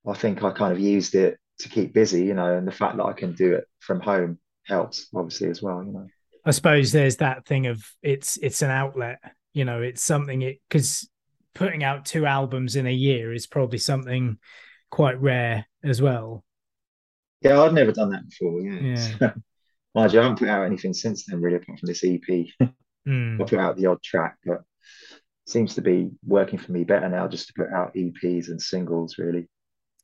[0.07, 2.97] I think I kind of used it to keep busy, you know, and the fact
[2.97, 6.07] that I can do it from home helps obviously as well, you know.
[6.45, 9.19] I suppose there's that thing of it's it's an outlet,
[9.53, 11.09] you know, it's something it because
[11.53, 14.37] putting out two albums in a year is probably something
[14.91, 16.43] quite rare as well.
[17.41, 18.61] Yeah, I'd never done that before.
[18.61, 19.09] Yeah.
[19.21, 19.33] yeah.
[19.95, 22.19] Mind you, I haven't put out anything since then, really, apart from this EP.
[23.07, 23.41] mm.
[23.41, 24.61] I put out the odd track, but
[25.45, 29.17] seems to be working for me better now just to put out EPs and singles
[29.17, 29.47] really.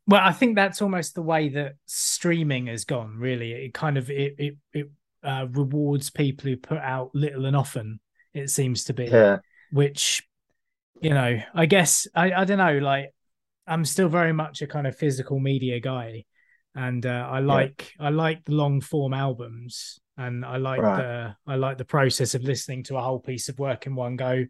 [0.07, 3.17] Well, I think that's almost the way that streaming has gone.
[3.17, 4.91] Really, it kind of it it, it
[5.23, 7.99] uh, rewards people who put out little and often.
[8.33, 9.39] It seems to be, yeah.
[9.71, 10.23] which
[11.01, 12.79] you know, I guess I I don't know.
[12.79, 13.13] Like,
[13.67, 16.25] I'm still very much a kind of physical media guy,
[16.75, 18.07] and uh, I like yeah.
[18.07, 20.97] I like the long form albums, and I like right.
[20.97, 24.15] the I like the process of listening to a whole piece of work in one
[24.15, 24.45] go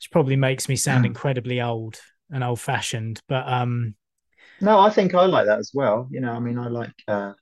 [0.00, 1.10] which probably makes me sound hmm.
[1.10, 3.20] incredibly old and old fashioned.
[3.28, 3.94] But um,
[4.60, 6.08] no, I think I like that as well.
[6.10, 7.34] You know, I mean, I like uh,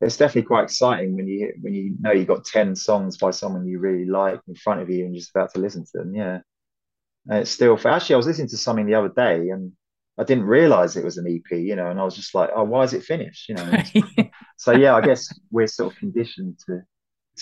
[0.00, 3.66] it's definitely quite exciting when you when you know you've got 10 songs by someone
[3.66, 6.14] you really like in front of you and you're just about to listen to them
[6.14, 6.40] yeah
[7.28, 9.72] and it's still actually i was listening to something the other day and
[10.18, 12.64] i didn't realize it was an ep you know and i was just like oh
[12.64, 13.82] why is it finished you know
[14.56, 16.80] so yeah i guess we're sort of conditioned to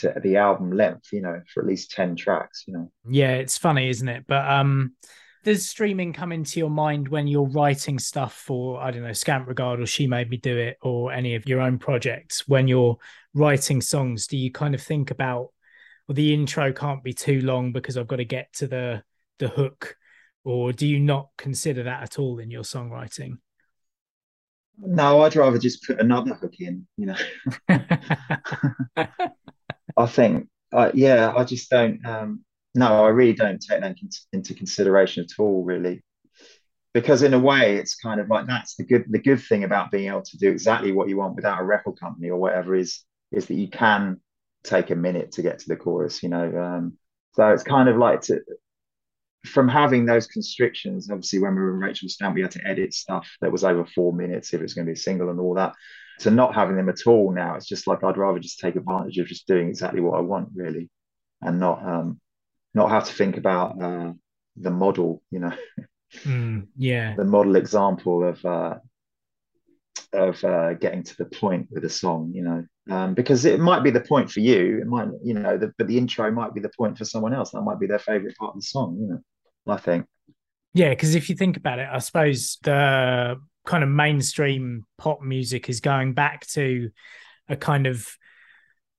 [0.01, 3.59] to the album length you know for at least 10 tracks you know yeah it's
[3.59, 4.93] funny isn't it but um
[5.43, 9.49] does streaming come into your mind when you're writing stuff for I don't know Scant
[9.49, 12.99] Regard or She Made Me Do It or any of your own projects when you're
[13.35, 14.27] writing songs?
[14.27, 15.49] Do you kind of think about
[16.07, 19.03] well the intro can't be too long because I've got to get to the
[19.39, 19.97] the hook,
[20.45, 23.39] or do you not consider that at all in your songwriting?
[24.79, 26.87] No, I'd rather just put another hook in.
[26.99, 27.17] You know,
[29.97, 32.05] I think, uh, yeah, I just don't.
[32.05, 33.97] Um, no, I really don't take that
[34.33, 36.03] into consideration at all, really,
[36.95, 39.91] because in a way, it's kind of like that's the good the good thing about
[39.91, 43.05] being able to do exactly what you want without a record company or whatever is
[43.33, 44.21] is that you can
[44.65, 46.57] take a minute to get to the chorus, you know.
[46.57, 46.99] Um,
[47.35, 48.41] so it's kind of like to
[49.47, 51.11] from having those constrictions.
[51.11, 53.85] Obviously, when we were in Rachel Stamp, we had to edit stuff that was over
[53.85, 55.75] four minutes if it was going to be a single and all that.
[56.21, 59.19] To not having them at all now, it's just like I'd rather just take advantage
[59.19, 60.91] of just doing exactly what I want, really,
[61.41, 62.21] and not um,
[62.75, 64.13] not have to think about uh,
[64.57, 65.53] the model, you know.
[66.25, 67.15] Mm, yeah.
[67.15, 68.75] the model example of uh,
[70.13, 73.85] of uh, getting to the point with a song, you know, um, because it might
[73.85, 74.81] be the point for you.
[74.81, 77.53] It might, you know, the, but the intro might be the point for someone else.
[77.53, 79.21] That might be their favorite part of the song, you know.
[79.73, 80.07] I think.
[80.73, 85.69] Yeah, because if you think about it, I suppose the kind of mainstream pop music
[85.69, 86.91] is going back to
[87.49, 88.17] a kind of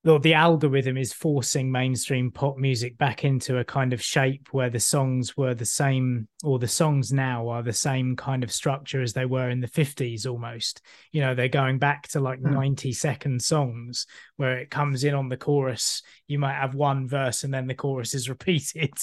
[0.04, 4.70] the, the algorithm is forcing mainstream pop music back into a kind of shape where
[4.70, 9.02] the songs were the same or the songs now are the same kind of structure
[9.02, 10.82] as they were in the 50s almost.
[11.12, 12.52] You know they're going back to like mm.
[12.52, 14.08] 90 second songs
[14.38, 16.02] where it comes in on the chorus.
[16.28, 18.94] You might have one verse and then the chorus is repeated.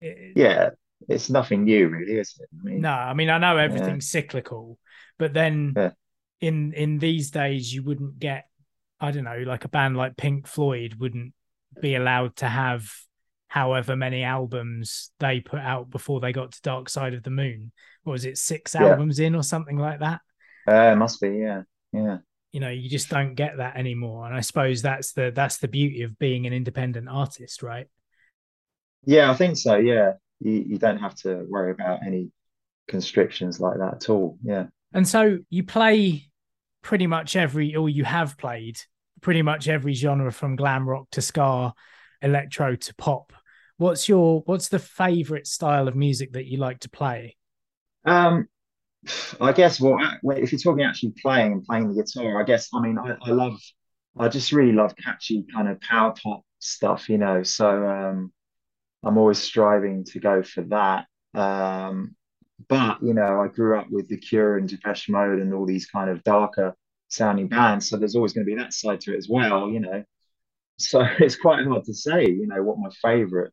[0.00, 0.70] Yeah
[1.08, 4.20] it's nothing new really is it I mean, no i mean i know everything's yeah.
[4.20, 4.78] cyclical
[5.18, 5.90] but then yeah.
[6.40, 8.46] in in these days you wouldn't get
[9.04, 11.34] I don't know, like a band like Pink Floyd wouldn't
[11.80, 12.90] be allowed to have
[13.48, 17.70] however many albums they put out before they got to Dark Side of the Moon.
[18.04, 18.86] What was it, six yeah.
[18.86, 20.20] albums in or something like that?
[20.66, 22.18] Uh, must be, yeah, yeah.
[22.52, 25.68] You know, you just don't get that anymore, and I suppose that's the that's the
[25.68, 27.88] beauty of being an independent artist, right?
[29.04, 29.76] Yeah, I think so.
[29.76, 30.12] Yeah,
[30.44, 32.30] you you don't have to worry about any
[32.88, 34.38] constrictions like that at all.
[34.42, 34.66] Yeah.
[34.92, 36.30] And so you play
[36.82, 38.78] pretty much every, or you have played
[39.20, 41.72] pretty much every genre from glam rock to ska,
[42.22, 43.32] electro to pop.
[43.76, 47.36] What's your what's the favorite style of music that you like to play?
[48.04, 48.46] Um,
[49.40, 49.98] I guess well,
[50.36, 53.30] if you're talking actually playing and playing the guitar, I guess I mean I, I
[53.30, 53.58] love,
[54.16, 57.42] I just really love catchy kind of power pop stuff, you know.
[57.42, 58.32] So um,
[59.04, 61.06] I'm always striving to go for that.
[61.34, 62.16] Um,
[62.68, 65.86] but you know, I grew up with The Cure and Depeche Mode and all these
[65.86, 66.74] kind of darker
[67.08, 69.80] sounding bands, so there's always going to be that side to it as well, you
[69.80, 70.04] know.
[70.78, 73.52] So it's quite hard to say, you know, what my favorite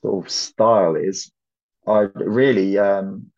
[0.00, 1.30] sort of style is.
[1.86, 3.30] I really, um,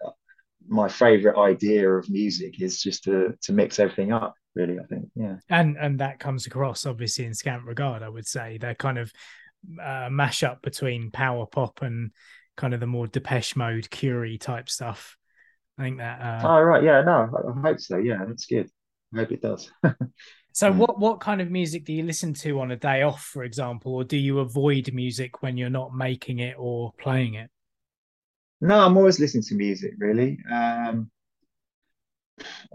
[0.68, 4.34] my favorite idea of music is just to to mix everything up.
[4.54, 5.36] Really, I think, yeah.
[5.48, 8.02] And and that comes across obviously in Scant Regard.
[8.02, 9.12] I would say they're kind of
[9.80, 12.10] uh, mashup between power pop and
[12.56, 15.16] kind of the more Depeche Mode, Curie type stuff.
[15.78, 16.20] I think that.
[16.20, 16.48] Uh...
[16.48, 17.96] Oh right, yeah, no, I hope so.
[17.96, 18.68] Yeah, that's good.
[19.14, 19.70] I hope it does.
[20.52, 23.44] so, what what kind of music do you listen to on a day off, for
[23.44, 27.50] example, or do you avoid music when you're not making it or playing it?
[28.60, 29.94] No, I'm always listening to music.
[29.98, 31.10] Really, um,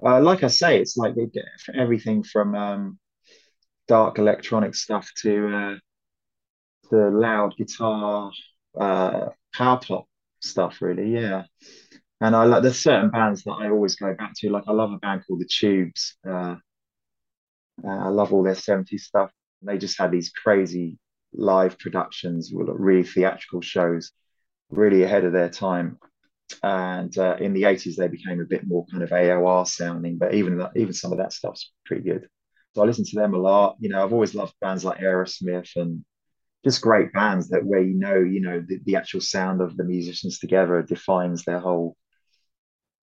[0.03, 2.99] uh, like I say, it's like they get everything from um,
[3.88, 5.75] dark electronic stuff to uh,
[6.89, 8.31] the loud guitar,
[8.79, 10.05] uh, power pop
[10.39, 11.13] stuff, really.
[11.13, 11.43] Yeah.
[12.21, 14.49] And I like there's certain bands that I always go back to.
[14.49, 16.15] Like I love a band called the Tubes.
[16.27, 16.55] Uh,
[17.83, 19.31] uh, I love all their 70s stuff.
[19.61, 20.97] They just had these crazy
[21.33, 24.11] live productions, really theatrical shows,
[24.69, 25.97] really ahead of their time.
[26.63, 30.33] And uh, in the 80s, they became a bit more kind of AOR sounding, but
[30.36, 32.27] even even some of that stuff's pretty good.
[32.73, 33.77] So I listen to them a lot.
[33.79, 36.05] You know, I've always loved bands like Aerosmith and
[36.66, 39.84] just great bands that where you know you know the, the actual sound of the
[39.84, 41.95] musicians together defines their whole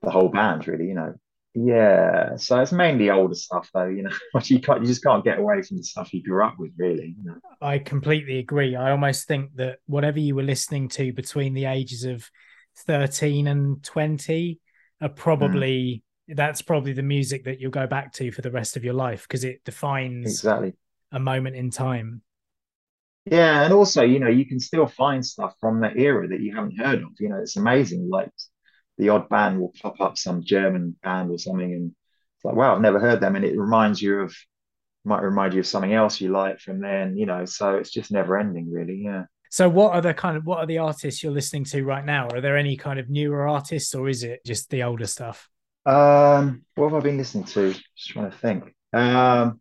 [0.02, 1.14] the whole band really you know?
[1.54, 4.10] Yeah so it's mainly older stuff though you know?
[4.44, 7.14] You can't you just can't get away from the stuff you grew up with really
[7.16, 7.36] you know?
[7.60, 8.74] i completely agree.
[8.74, 12.28] I almost think that whatever you were listening to between the ages of
[12.86, 14.58] 13 and 20
[15.00, 16.02] are probably mm
[16.34, 19.22] that's probably the music that you'll go back to for the rest of your life
[19.22, 20.72] because it defines exactly.
[21.10, 22.22] a moment in time.
[23.24, 26.54] Yeah, and also, you know, you can still find stuff from that era that you
[26.54, 27.10] haven't heard of.
[27.20, 28.08] You know, it's amazing.
[28.10, 28.30] Like
[28.98, 31.94] the odd band will pop up, some German band or something, and
[32.36, 34.34] it's like, wow, I've never heard them, and it reminds you of,
[35.04, 37.16] might remind you of something else you like from then.
[37.16, 39.02] You know, so it's just never ending, really.
[39.04, 39.24] Yeah.
[39.50, 42.26] So, what are the kind of what are the artists you're listening to right now?
[42.28, 45.48] Are there any kind of newer artists, or is it just the older stuff?
[45.86, 47.72] Um, what have I been listening to?
[47.72, 48.74] Just trying to think.
[48.92, 49.60] Um,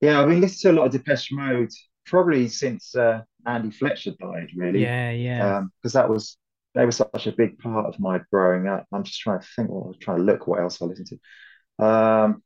[0.00, 1.70] yeah, I've been listening to a lot of Depeche Mode
[2.08, 4.82] probably since uh, Andy Fletcher died, really.
[4.82, 5.62] Yeah, yeah.
[5.82, 6.36] Because um, that was
[6.74, 8.86] they were such a big part of my growing up.
[8.92, 9.70] I'm just trying to think.
[9.70, 11.84] Well, I was trying to look what else I listened to.
[11.84, 12.42] Um,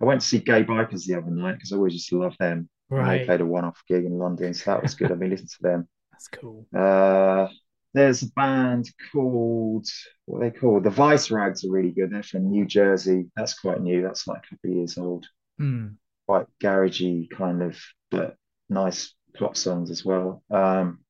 [0.00, 2.68] I went to see Gaye Bykers the other night because I always just love them.
[2.88, 3.18] Right.
[3.18, 5.10] They played a one-off gig in London, so that was good.
[5.10, 5.88] I've been listening to them.
[6.12, 6.66] That's cool.
[6.74, 7.48] Uh,
[7.92, 9.86] there's a band called
[10.26, 12.10] what they call the Vice Rags are really good.
[12.10, 13.26] They're from New Jersey.
[13.36, 14.02] That's quite new.
[14.02, 15.26] That's like a couple of years old.
[15.60, 15.96] Mm.
[16.26, 17.78] Quite garagey kind of,
[18.10, 18.36] but
[18.68, 20.42] nice pop songs as well.
[20.50, 21.00] Um,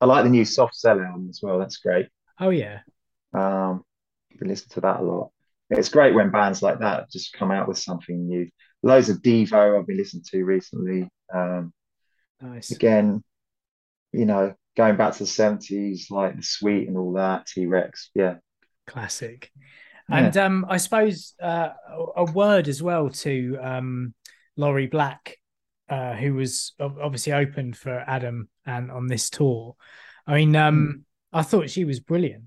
[0.00, 1.58] I like the new Soft Cell album as well.
[1.58, 2.08] That's great.
[2.40, 2.80] Oh yeah.
[3.34, 3.84] Um,
[4.38, 5.30] can listen to that a lot.
[5.70, 8.48] It's great when bands like that just come out with something new.
[8.82, 11.08] Loads of Devo I've been listening to recently.
[11.34, 11.72] Um,
[12.40, 12.70] nice.
[12.70, 13.22] Again,
[14.12, 18.10] you know, going back to the seventies, like the Sweet and all that, T Rex.
[18.14, 18.36] Yeah.
[18.86, 19.50] Classic.
[20.10, 20.46] And yeah.
[20.46, 21.70] um, I suppose uh,
[22.16, 24.14] a word as well to um,
[24.56, 25.36] Laurie Black
[25.88, 29.76] uh, who was obviously open for Adam Ant on this tour.
[30.26, 31.38] I mean, um, mm.
[31.38, 32.44] I thought she was brilliant.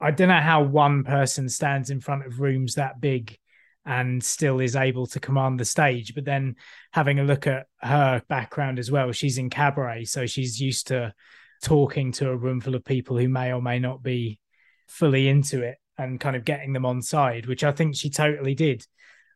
[0.00, 3.36] I don't know how one person stands in front of rooms that big
[3.84, 6.14] and still is able to command the stage.
[6.14, 6.56] But then
[6.92, 11.14] having a look at her background as well, she's in cabaret, so she's used to
[11.62, 14.38] talking to a room full of people who may or may not be
[14.86, 18.54] fully into it and kind of getting them on side, which I think she totally
[18.54, 18.86] did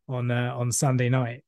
[0.09, 1.45] on uh, on Sunday night.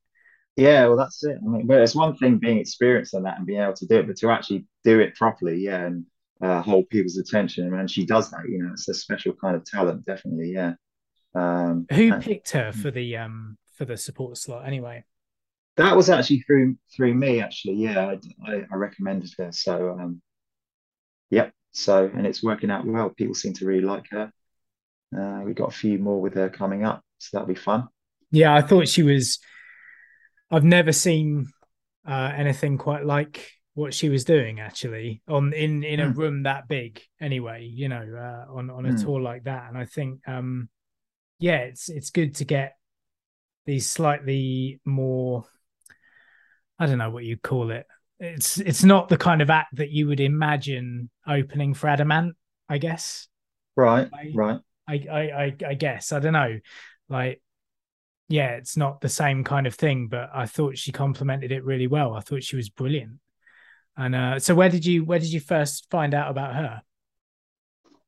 [0.57, 1.39] Yeah, well, that's it.
[1.43, 4.01] I mean, but it's one thing being experienced in that and being able to do
[4.01, 6.05] it, but to actually do it properly, yeah, and
[6.43, 8.49] uh, hold people's attention, and she does that.
[8.49, 10.53] You know, it's a special kind of talent, definitely.
[10.53, 10.75] Yeah.
[11.35, 15.05] Um, Who and, picked her for the um for the support slot anyway?
[15.79, 17.77] That was actually through through me, actually.
[17.77, 19.53] Yeah, I, I, I recommended her.
[19.53, 20.21] So, um,
[21.31, 21.53] yep.
[21.71, 23.09] So, and it's working out well.
[23.09, 24.31] People seem to really like her.
[25.17, 27.89] Uh, we got a few more with her coming up, so that'll be fun.
[28.31, 29.39] Yeah, I thought she was
[30.53, 31.49] I've never seen
[32.07, 36.17] uh, anything quite like what she was doing actually on in in a mm.
[36.17, 39.03] room that big anyway you know uh, on on a mm.
[39.03, 39.69] tour like that.
[39.69, 40.69] And i think um
[41.39, 42.75] yeah it's it's good to get
[43.65, 45.45] these slightly more
[46.79, 47.87] i don't know what you call it.
[48.21, 52.37] It's it's not the kind of act that you would imagine opening for Adam Ant
[52.69, 53.27] i guess.
[53.75, 54.61] Right I, right.
[54.87, 56.13] I, I i i guess.
[56.13, 56.59] I don't know.
[57.09, 57.41] Like
[58.33, 61.87] yeah, it's not the same kind of thing, but I thought she complemented it really
[61.87, 62.15] well.
[62.15, 63.19] I thought she was brilliant.
[63.95, 66.83] And uh, so, where did you where did you first find out about her?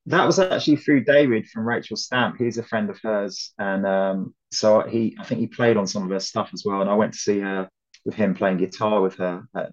[0.06, 2.36] That was actually through David from Rachel Stamp.
[2.38, 6.04] He's a friend of hers, and um, so he I think he played on some
[6.04, 6.80] of her stuff as well.
[6.80, 7.68] And I went to see her
[8.06, 9.72] with him playing guitar with her at,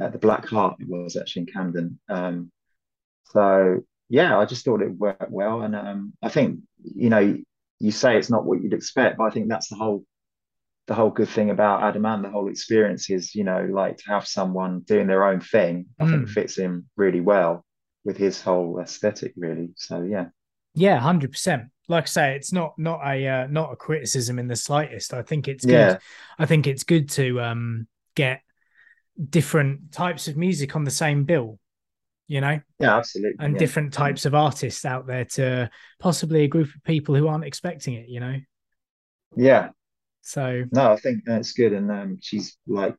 [0.00, 0.78] at the Black Heart.
[0.80, 2.00] It was actually in Camden.
[2.08, 2.50] Um,
[3.26, 7.38] so yeah, I just thought it worked well, and um, I think you know
[7.80, 10.04] you say it's not what you'd expect, but I think that's the whole
[10.86, 14.04] the whole good thing about Adam and the whole experience is, you know, like to
[14.08, 16.10] have someone doing their own thing, I mm.
[16.10, 17.64] think fits him really well
[18.04, 19.70] with his whole aesthetic, really.
[19.76, 20.26] So yeah.
[20.74, 21.64] Yeah, hundred percent.
[21.88, 25.14] Like I say, it's not not a uh, not a criticism in the slightest.
[25.14, 25.72] I think it's good.
[25.72, 25.98] Yeah.
[26.38, 28.40] I think it's good to um get
[29.30, 31.58] different types of music on the same bill
[32.26, 33.58] you know yeah absolutely and yeah.
[33.58, 35.68] different types of artists out there to
[35.98, 38.36] possibly a group of people who aren't expecting it you know?
[39.36, 39.70] Yeah.
[40.22, 42.96] So no i think that's good and um, she's like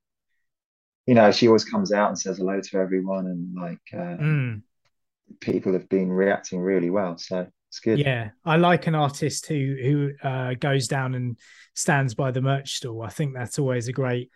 [1.07, 4.61] you know she always comes out and says hello to everyone and like uh, mm.
[5.39, 7.97] people have been reacting really well so it's good.
[7.97, 11.37] Yeah i like an artist who who uh, goes down and
[11.75, 13.01] stands by the merch stall.
[13.01, 14.29] I think that's always a great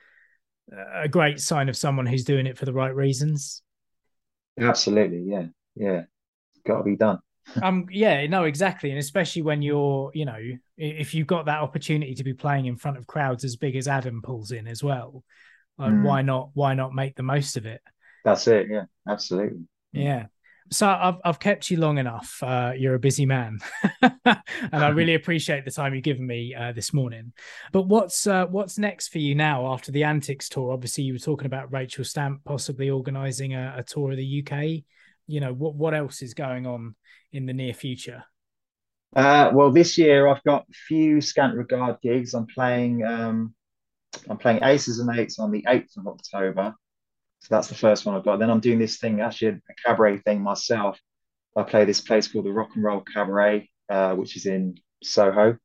[0.94, 3.64] a great sign of someone who's doing it for the right reasons
[4.58, 5.46] Absolutely, yeah,
[5.76, 6.04] yeah,
[6.66, 7.20] got to be done.
[7.64, 10.40] um, yeah, no, exactly, and especially when you're, you know,
[10.78, 13.88] if you've got that opportunity to be playing in front of crowds as big as
[13.88, 15.24] Adam pulls in as well,
[15.78, 16.04] like, mm.
[16.04, 16.50] why not?
[16.54, 17.82] Why not make the most of it?
[18.26, 18.68] That's it.
[18.70, 19.62] Yeah, absolutely.
[19.94, 20.26] Yeah.
[20.72, 22.42] So I've I've kept you long enough.
[22.44, 23.60] Uh, you're a busy man,
[24.02, 24.40] and
[24.72, 27.34] I really appreciate the time you've given me uh, this morning.
[27.72, 30.72] But what's uh, what's next for you now after the Antics tour?
[30.72, 34.84] Obviously, you were talking about Rachel Stamp possibly organising a, a, tour of the UK.
[35.28, 36.96] You know what what else is going on
[37.32, 38.24] in the near future?
[39.16, 42.36] Uh, well, this year I've got a few scant regard gigs.
[42.36, 43.56] I'm playing um,
[44.30, 46.76] I'm playing Aces and Eights on the 8th of October.
[47.40, 48.40] So that's the first one I've got.
[48.40, 51.00] Then I'm doing this thing, actually a cabaret thing myself.
[51.56, 55.58] I play this place called the Rock and Roll Cabaret, uh, which is in Soho,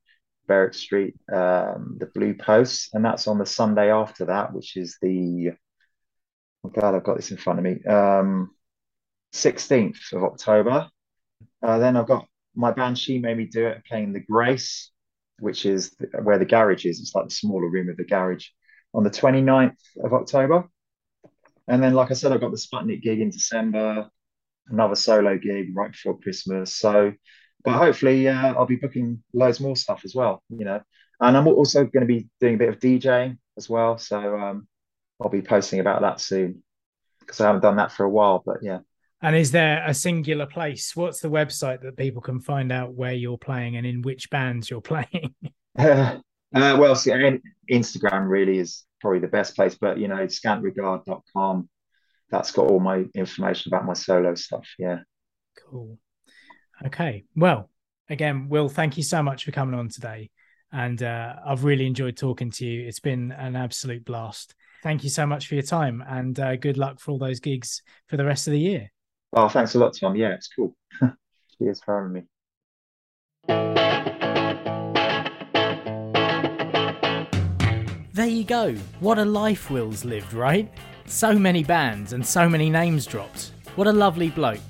[0.47, 4.97] Berwick Street, um, the Blue Post, and that's on the Sunday after that, which is
[5.03, 5.53] the.
[6.65, 7.85] I'm glad I've got this in front of me.
[7.85, 8.51] Um,
[9.35, 10.89] 16th of October.
[11.63, 12.99] Uh, then I've got my band.
[12.99, 14.91] She made me do it, playing the Grace,
[15.41, 17.01] which is where the garage is.
[17.01, 18.47] It's like the smaller room of the garage
[18.95, 20.69] on the 29th of October.
[21.69, 24.09] And then, like I said, I've got the Sputnik gig in December,
[24.69, 26.75] another solo gig right before Christmas.
[26.75, 27.13] So,
[27.65, 30.81] but hopefully, uh, I'll be booking loads more stuff as well, you know.
[31.21, 33.99] And I'm also going to be doing a bit of DJing as well.
[33.99, 34.69] So, um,
[35.21, 36.63] I'll be posting about that soon
[37.21, 38.43] because I haven't done that for a while.
[38.45, 38.81] But yeah.
[39.23, 40.95] And is there a singular place?
[40.95, 44.69] What's the website that people can find out where you're playing and in which bands
[44.69, 45.35] you're playing?
[45.79, 46.19] uh,
[46.55, 47.11] well, see,
[47.71, 51.69] Instagram really is probably the best place, but you know, scantregard.com,
[52.31, 54.67] that's got all my information about my solo stuff.
[54.79, 55.01] Yeah.
[55.69, 55.99] Cool.
[56.87, 57.25] Okay.
[57.37, 57.71] Well,
[58.09, 60.31] again, Will, thank you so much for coming on today.
[60.73, 62.87] And uh, I've really enjoyed talking to you.
[62.89, 64.55] It's been an absolute blast.
[64.83, 67.83] Thank you so much for your time and uh, good luck for all those gigs
[68.09, 68.91] for the rest of the year.
[69.33, 70.17] Oh, thanks a lot, Tom.
[70.17, 70.77] Yeah, it's cool.
[71.59, 72.27] Cheers for having
[73.49, 73.74] me.
[78.45, 78.75] You go.
[79.01, 80.71] What a life Will's lived, right?
[81.07, 83.53] So many bands and so many names dropped.
[83.77, 84.61] What a lovely bloke.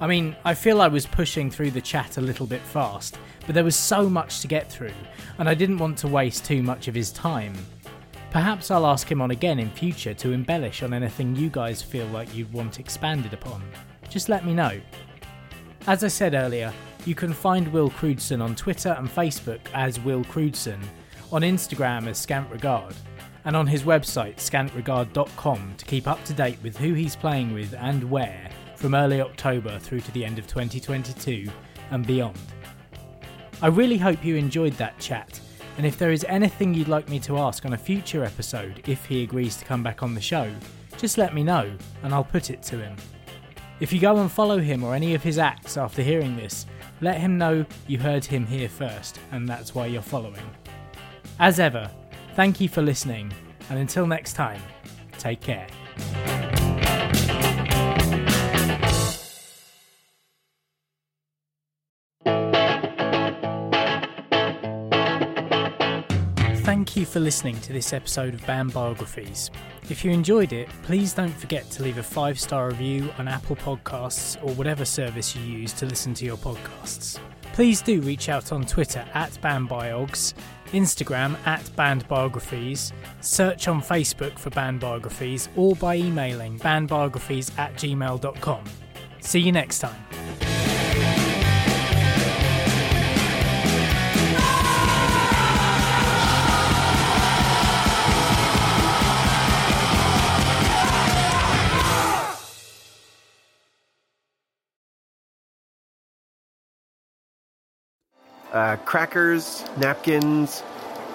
[0.00, 3.56] I mean, I feel I was pushing through the chat a little bit fast, but
[3.56, 4.94] there was so much to get through,
[5.38, 7.54] and I didn't want to waste too much of his time.
[8.30, 12.06] Perhaps I'll ask him on again in future to embellish on anything you guys feel
[12.06, 13.62] like you'd want expanded upon
[14.08, 14.80] just let me know.
[15.86, 16.72] As I said earlier,
[17.04, 20.78] you can find Will Crewdson on Twitter and Facebook as Will Crewdson,
[21.32, 22.94] on Instagram as Scant Regard,
[23.48, 27.72] and on his website scantregard.com to keep up to date with who he's playing with
[27.78, 28.46] and where
[28.76, 31.50] from early October through to the end of 2022
[31.90, 32.38] and beyond.
[33.62, 35.40] I really hope you enjoyed that chat,
[35.78, 39.06] and if there is anything you'd like me to ask on a future episode if
[39.06, 40.52] he agrees to come back on the show,
[40.98, 41.72] just let me know
[42.02, 42.96] and I'll put it to him.
[43.80, 46.66] If you go and follow him or any of his acts after hearing this,
[47.00, 50.50] let him know you heard him here first and that's why you're following.
[51.38, 51.90] As ever,
[52.38, 53.34] thank you for listening,
[53.68, 54.62] and until next time,
[55.18, 55.66] take care.
[66.62, 69.50] Thank you for listening to this episode of Band Biographies.
[69.90, 73.56] If you enjoyed it, please don't forget to leave a five star review on Apple
[73.56, 77.18] Podcasts or whatever service you use to listen to your podcasts.
[77.52, 80.34] Please do reach out on Twitter at BandBiogs,
[80.72, 88.64] Instagram at BandBiographies, search on Facebook for Band Biographies, or by emailing bandbiographies at gmail.com.
[89.20, 90.57] See you next time.
[108.52, 110.62] Uh, crackers, napkins,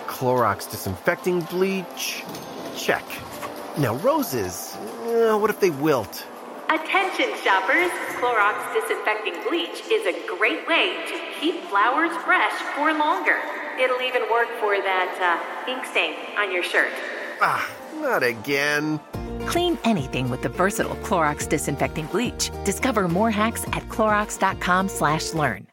[0.07, 2.23] Clorox disinfecting bleach.
[2.77, 3.03] Check.
[3.77, 4.75] Now, roses.
[4.75, 6.25] Uh, what if they wilt?
[6.69, 7.91] Attention shoppers!
[8.19, 13.37] Clorox disinfecting bleach is a great way to keep flowers fresh for longer.
[13.79, 16.91] It'll even work for that uh, ink stain on your shirt.
[17.41, 18.99] Ah, not again.
[19.47, 22.51] Clean anything with the versatile Clorox disinfecting bleach.
[22.63, 25.72] Discover more hacks at clorox.com/learn.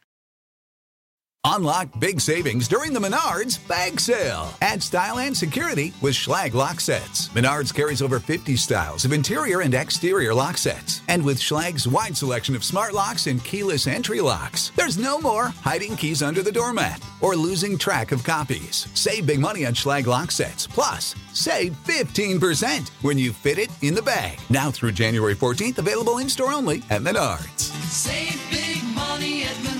[1.45, 4.53] Unlock big savings during the Menards bag sale.
[4.61, 7.29] Add style and security with Schlage lock sets.
[7.31, 11.01] Menards carries over 50 styles of interior and exterior lock sets.
[11.09, 15.47] And with Schlage's wide selection of smart locks and keyless entry locks, there's no more
[15.47, 18.87] hiding keys under the doormat or losing track of copies.
[18.93, 20.67] Save big money on Schlage lock sets.
[20.67, 24.39] Plus, save 15% when you fit it in the bag.
[24.51, 27.73] Now through January 14th, available in store only at Menards.
[27.89, 29.80] Save big money at Menards.